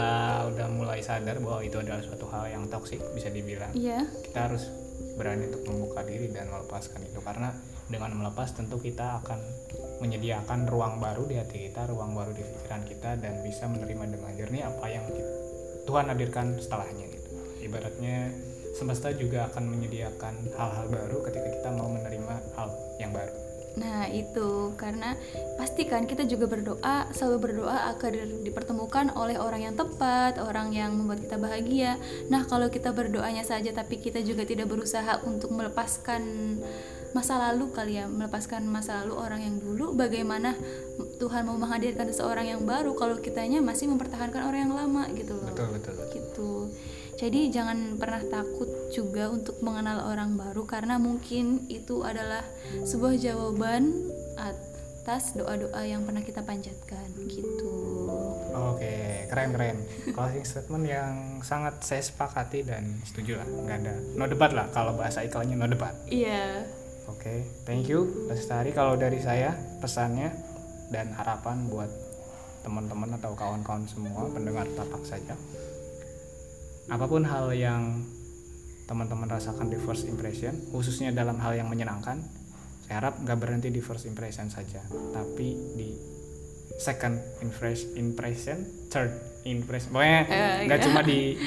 udah 0.54 0.66
mulai 0.70 1.02
sadar 1.02 1.42
bahwa 1.42 1.60
itu 1.66 1.76
adalah 1.80 1.98
suatu 2.04 2.30
hal 2.30 2.46
yang 2.52 2.64
toksik 2.70 3.02
bisa 3.12 3.26
dibilang, 3.28 3.74
Iya. 3.74 4.06
kita 4.22 4.48
harus 4.48 4.70
berani 5.18 5.50
untuk 5.50 5.66
membuka 5.66 6.06
diri 6.06 6.30
dan 6.30 6.48
melepaskan 6.48 7.02
itu 7.04 7.18
karena 7.20 7.52
dengan 7.90 8.16
melepas 8.16 8.54
tentu 8.54 8.80
kita 8.80 9.20
akan 9.20 9.40
menyediakan 10.00 10.64
ruang 10.70 11.02
baru 11.02 11.28
di 11.28 11.36
hati 11.36 11.68
kita, 11.68 11.90
ruang 11.90 12.16
baru 12.16 12.32
di 12.32 12.40
pikiran 12.40 12.82
kita 12.86 13.10
dan 13.20 13.44
bisa 13.44 13.68
menerima 13.68 14.16
dengan 14.16 14.32
jernih 14.32 14.62
apa 14.64 14.86
yang 14.88 15.04
Tuhan 15.84 16.06
hadirkan 16.08 16.56
setelahnya 16.56 17.10
gitu. 17.10 17.30
Ibaratnya 17.66 18.32
semesta 18.72 19.12
juga 19.12 19.50
akan 19.52 19.68
menyediakan 19.68 20.34
hal-hal 20.56 20.86
baru 20.88 21.20
ketika 21.28 21.48
kita 21.60 21.68
mau 21.76 21.90
menerima 21.92 22.34
hal 22.56 22.68
yang 22.96 23.12
baru. 23.12 23.51
Nah 23.78 24.08
itu 24.08 24.76
karena 24.76 25.16
pastikan 25.56 26.04
kita 26.04 26.28
juga 26.28 26.44
berdoa 26.48 27.08
selalu 27.12 27.38
berdoa 27.50 27.88
agar 27.92 28.12
dipertemukan 28.44 29.14
oleh 29.16 29.40
orang 29.40 29.72
yang 29.72 29.74
tepat, 29.76 30.36
orang 30.42 30.72
yang 30.76 30.92
membuat 30.92 31.24
kita 31.24 31.36
bahagia. 31.40 31.96
Nah 32.28 32.44
kalau 32.44 32.68
kita 32.68 32.92
berdoanya 32.92 33.46
saja 33.46 33.72
tapi 33.72 33.96
kita 33.96 34.20
juga 34.20 34.44
tidak 34.44 34.68
berusaha 34.68 35.24
untuk 35.24 35.52
melepaskan 35.56 36.22
masa 37.12 37.36
lalu 37.36 37.68
kali 37.76 38.00
ya, 38.00 38.08
melepaskan 38.08 38.64
masa 38.64 39.04
lalu 39.04 39.20
orang 39.20 39.40
yang 39.44 39.56
dulu, 39.60 39.92
bagaimana 39.92 40.56
Tuhan 41.20 41.44
mau 41.44 41.60
menghadirkan 41.60 42.08
seseorang 42.08 42.48
yang 42.48 42.64
baru 42.64 42.96
kalau 42.96 43.20
kitanya 43.20 43.60
masih 43.60 43.92
mempertahankan 43.92 44.48
orang 44.48 44.64
yang 44.68 44.74
lama 44.74 45.04
gitu 45.12 45.36
loh 45.36 45.52
Betul 45.52 45.76
betul. 45.76 45.92
betul. 45.92 46.08
gitu. 46.16 46.52
Jadi 47.20 47.52
jangan 47.52 48.00
pernah 48.00 48.24
takut 48.24 48.66
juga 48.92 49.32
untuk 49.32 49.58
mengenal 49.64 50.12
orang 50.12 50.36
baru 50.36 50.68
karena 50.68 51.00
mungkin 51.00 51.64
itu 51.72 52.04
adalah 52.04 52.44
sebuah 52.84 53.16
jawaban 53.16 53.90
atas 54.36 55.34
doa-doa 55.34 55.82
yang 55.82 56.04
pernah 56.04 56.20
kita 56.20 56.44
panjatkan 56.44 57.08
gitu. 57.26 57.72
Oke, 58.52 59.26
keren 59.32 59.50
keren. 59.56 59.76
Closing 60.12 60.44
statement 60.44 60.84
yang 60.86 61.40
sangat 61.40 61.80
saya 61.80 62.04
sepakati 62.04 62.68
dan 62.68 63.00
setuju 63.02 63.40
lah. 63.40 63.48
Nggak 63.48 63.78
ada 63.82 63.94
no 64.14 64.24
debat 64.28 64.52
lah 64.52 64.68
kalau 64.70 64.92
bahasa 64.94 65.24
iklannya 65.24 65.56
no 65.56 65.66
debat. 65.66 65.96
Iya. 66.06 66.68
Oke, 67.10 67.48
thank 67.66 67.88
you 67.88 68.28
Lestari. 68.30 68.70
Kalau 68.70 68.94
dari 68.94 69.18
saya 69.18 69.56
pesannya 69.80 70.30
dan 70.92 71.10
harapan 71.16 71.66
buat 71.66 71.90
teman-teman 72.62 73.18
atau 73.18 73.34
kawan-kawan 73.34 73.82
semua 73.90 74.30
pendengar 74.30 74.70
tapak 74.78 75.02
saja 75.02 75.34
apa 76.90 77.04
pun 77.06 77.22
hal 77.22 77.54
yang 77.54 78.02
teman-teman 78.86 79.28
rasakan 79.30 79.70
di 79.70 79.78
first 79.80 80.04
impression 80.08 80.52
khususnya 80.70 81.14
dalam 81.14 81.38
hal 81.38 81.54
yang 81.56 81.68
menyenangkan 81.70 82.20
saya 82.84 82.98
harap 83.02 83.20
nggak 83.22 83.38
berhenti 83.38 83.68
di 83.70 83.80
first 83.80 84.04
impression 84.04 84.50
saja 84.50 84.82
tapi 85.14 85.54
di 85.78 85.96
second 86.82 87.20
impression 87.94 88.66
third 88.90 89.12
impression 89.46 89.94
pokoknya 89.94 90.20
Eh, 90.26 90.54
nggak 90.66 90.78
iya. 90.82 90.86
cuma 90.86 91.00
di 91.06 91.38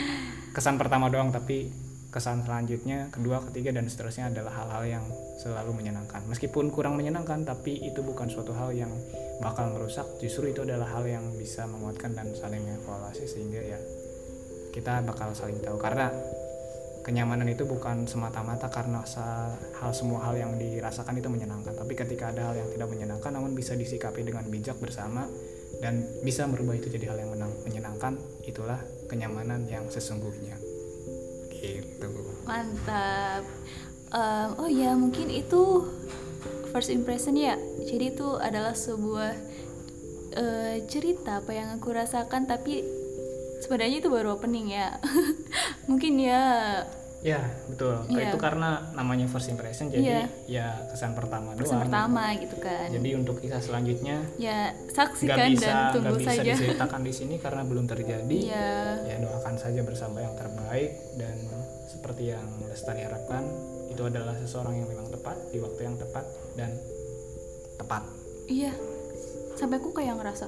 kesan 0.56 0.80
pertama 0.80 1.12
doang 1.12 1.36
tapi 1.36 1.68
kesan 2.16 2.48
selanjutnya 2.48 3.12
kedua 3.12 3.44
ketiga 3.52 3.76
dan 3.76 3.92
seterusnya 3.92 4.32
adalah 4.32 4.64
hal-hal 4.64 4.84
yang 4.88 5.06
selalu 5.36 5.84
menyenangkan. 5.84 6.24
Meskipun 6.32 6.72
kurang 6.72 6.96
menyenangkan 6.96 7.44
tapi 7.44 7.76
itu 7.84 8.00
bukan 8.00 8.32
suatu 8.32 8.56
hal 8.56 8.72
yang 8.72 8.88
bakal 9.44 9.68
merusak 9.76 10.08
justru 10.24 10.56
itu 10.56 10.64
adalah 10.64 10.88
hal 10.96 11.04
yang 11.04 11.28
bisa 11.36 11.68
menguatkan 11.68 12.16
dan 12.16 12.32
saling 12.32 12.64
evaluasi 12.72 13.28
sehingga 13.28 13.60
ya 13.60 13.80
kita 14.72 15.04
bakal 15.04 15.36
saling 15.36 15.60
tahu. 15.60 15.76
Karena 15.76 16.08
kenyamanan 17.06 17.46
itu 17.46 17.70
bukan 17.70 18.10
semata-mata 18.10 18.66
karena 18.74 19.06
hal 19.78 19.92
semua 19.94 20.26
hal 20.26 20.42
yang 20.42 20.58
dirasakan 20.58 21.22
itu 21.22 21.30
menyenangkan 21.30 21.78
tapi 21.78 21.94
ketika 21.94 22.34
ada 22.34 22.50
hal 22.50 22.56
yang 22.58 22.70
tidak 22.74 22.90
menyenangkan 22.90 23.30
namun 23.30 23.54
bisa 23.54 23.78
disikapi 23.78 24.26
dengan 24.26 24.50
bijak 24.50 24.82
bersama 24.82 25.30
dan 25.86 26.02
bisa 26.26 26.50
merubah 26.50 26.74
itu 26.74 26.90
jadi 26.90 27.14
hal 27.14 27.22
yang 27.22 27.30
menang- 27.30 27.62
menyenangkan 27.62 28.18
itulah 28.42 28.82
kenyamanan 29.06 29.70
yang 29.70 29.86
sesungguhnya 29.86 30.58
gitu 31.54 32.10
Mantap. 32.46 33.42
Em, 34.14 34.50
oh 34.62 34.70
ya, 34.70 34.94
mungkin 34.94 35.34
itu 35.34 35.82
first 36.70 36.94
impression 36.94 37.34
ya. 37.34 37.58
Jadi 37.82 38.14
itu 38.14 38.38
adalah 38.38 38.78
sebuah 38.78 39.34
eh, 40.36 40.86
cerita 40.86 41.42
apa 41.42 41.52
yang 41.58 41.74
aku 41.74 41.90
rasakan 41.90 42.46
tapi 42.46 42.86
sebenarnya 43.66 43.98
itu 43.98 44.08
baru 44.08 44.38
opening 44.38 44.70
ya. 44.72 45.02
mungkin 45.90 46.14
ya 46.18 46.44
ya 47.20 47.42
betul 47.66 48.06
Iya. 48.06 48.30
itu 48.30 48.38
karena 48.38 48.86
namanya 48.94 49.26
first 49.26 49.50
impression 49.50 49.90
jadi 49.90 49.98
Iya. 49.98 50.22
ya 50.46 50.68
kesan 50.88 51.18
pertama 51.18 51.58
kesan 51.58 51.82
doang 51.82 51.90
pertama 51.90 52.24
gitu 52.38 52.54
kan. 52.62 52.86
jadi 52.88 53.10
untuk 53.18 53.42
kisah 53.42 53.58
selanjutnya 53.58 54.22
ya 54.38 54.70
saksikan 54.88 55.50
bisa 55.50 55.66
dan 55.66 55.94
tunggu 55.98 56.22
bisa 56.22 56.38
saja. 56.38 56.54
diceritakan 56.54 57.02
di 57.02 57.10
sini 57.10 57.36
karena 57.42 57.66
belum 57.66 57.90
terjadi 57.90 58.38
Iya. 58.46 58.70
ya 59.04 59.16
doakan 59.20 59.58
saja 59.58 59.82
bersama 59.82 60.22
yang 60.22 60.38
terbaik 60.38 60.94
dan 61.18 61.34
seperti 61.88 62.30
yang 62.30 62.46
Lestari 62.70 63.02
harapkan 63.02 63.42
itu 63.90 64.06
adalah 64.06 64.38
seseorang 64.38 64.78
yang 64.78 64.86
memang 64.86 65.10
tepat 65.10 65.50
di 65.50 65.58
waktu 65.58 65.82
yang 65.82 65.98
tepat 65.98 66.26
dan 66.54 66.78
tepat 67.76 68.06
Iya. 68.46 68.70
Sampai 69.56 69.82
aku 69.82 69.90
kayak 69.90 70.22
ngerasa 70.22 70.46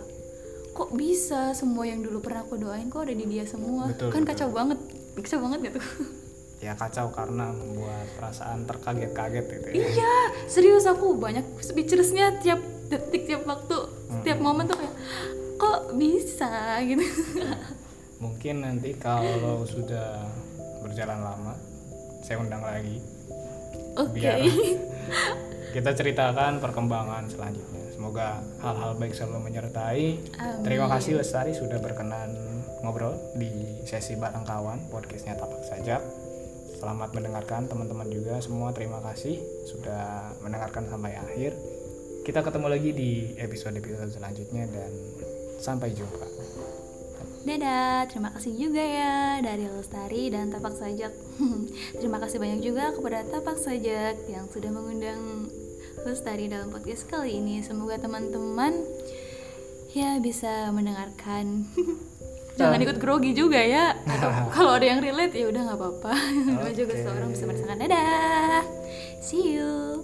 kok 0.78 0.94
bisa 0.94 1.58
semua 1.58 1.90
yang 1.90 2.06
dulu 2.06 2.22
pernah 2.22 2.46
aku 2.46 2.62
doain 2.62 2.86
kok 2.86 3.10
ada 3.10 3.18
di 3.18 3.26
dia 3.26 3.50
semua. 3.50 3.90
Betul, 3.90 4.14
kan 4.14 4.22
betul. 4.22 4.30
kacau 4.38 4.50
banget. 4.54 4.80
Kacau 5.18 5.40
banget 5.42 5.60
gitu. 5.74 5.80
ya 6.58 6.74
kacau 6.74 7.14
karena 7.14 7.54
membuat 7.54 8.10
perasaan 8.18 8.66
terkaget-kaget 8.66 9.46
gitu 9.46 9.68
ya 9.78 9.94
Iya, 9.94 10.16
serius 10.50 10.90
aku 10.90 11.14
banyak 11.14 11.46
speechlessnya 11.62 12.42
tiap 12.42 12.58
detik, 12.90 13.30
tiap 13.30 13.46
waktu, 13.46 13.78
setiap 14.10 14.42
momen 14.42 14.66
tuh 14.66 14.74
kayak 14.74 14.96
kok 15.62 15.94
bisa 16.02 16.82
gitu. 16.82 17.06
mungkin 18.24 18.66
nanti 18.66 18.98
kalau 18.98 19.62
sudah 19.70 20.26
berjalan 20.82 21.22
lama 21.22 21.54
saya 22.26 22.42
undang 22.42 22.66
lagi 22.66 22.98
Oke. 23.94 24.18
biar 24.18 24.42
kita 25.78 25.94
ceritakan 25.94 26.58
perkembangan 26.58 27.30
selanjutnya 27.30 27.87
semoga 27.98 28.46
hal-hal 28.62 28.94
baik 29.02 29.18
selalu 29.18 29.50
menyertai. 29.50 30.22
Amin. 30.38 30.62
terima 30.62 30.86
kasih 30.86 31.18
Lestari 31.18 31.58
sudah 31.58 31.82
berkenan 31.82 32.38
ngobrol 32.86 33.18
di 33.34 33.50
sesi 33.90 34.14
bareng 34.14 34.46
kawan 34.46 34.94
podcastnya 34.94 35.34
tapak 35.34 35.66
saja 35.66 35.98
selamat 36.78 37.10
mendengarkan 37.18 37.66
teman-teman 37.66 38.06
juga 38.14 38.38
semua. 38.38 38.70
Terima 38.70 39.02
kasih 39.02 39.42
sudah 39.66 40.38
mendengarkan 40.46 40.86
sampai 40.86 41.18
akhir. 41.18 41.58
Kita 42.22 42.46
ketemu 42.46 42.68
lagi 42.70 42.92
di 42.94 43.12
episode-episode 43.42 44.14
selanjutnya 44.14 44.70
dan 44.70 44.92
sampai 45.58 45.90
jumpa. 45.98 46.28
Dadah, 47.48 48.12
terima 48.12 48.30
kasih 48.36 48.60
juga 48.60 48.84
ya 48.84 49.40
dari 49.40 49.72
Lestari 49.72 50.28
dan 50.28 50.52
Tapak 50.52 50.76
Sajak. 50.76 51.16
terima 52.04 52.20
kasih 52.20 52.44
banyak 52.44 52.60
juga 52.60 52.92
kepada 52.92 53.24
Tapak 53.24 53.56
Sajak 53.56 54.28
yang 54.28 54.52
sudah 54.52 54.68
mengundang 54.68 55.47
Lestari 56.06 56.46
dalam 56.52 56.70
podcast 56.70 57.10
kali 57.10 57.40
ini. 57.42 57.64
Semoga 57.66 57.98
teman-teman 57.98 58.78
ya 59.96 60.22
bisa 60.22 60.70
mendengarkan. 60.70 61.66
Jangan 62.60 62.82
ikut 62.82 62.98
grogi 62.98 63.38
juga 63.38 63.62
ya. 63.62 63.94
Atau 64.06 64.30
kalau 64.58 64.78
ada 64.78 64.86
yang 64.86 65.00
relate 65.02 65.38
ya 65.38 65.50
udah 65.50 65.62
nggak 65.72 65.80
apa-apa. 65.80 66.14
Namanya 66.54 66.76
juga 66.76 66.94
seorang 66.98 67.30
bisa 67.34 67.44
merasakan. 67.46 67.78
Dadah. 67.82 68.64
See 69.22 69.58
you. 69.58 70.02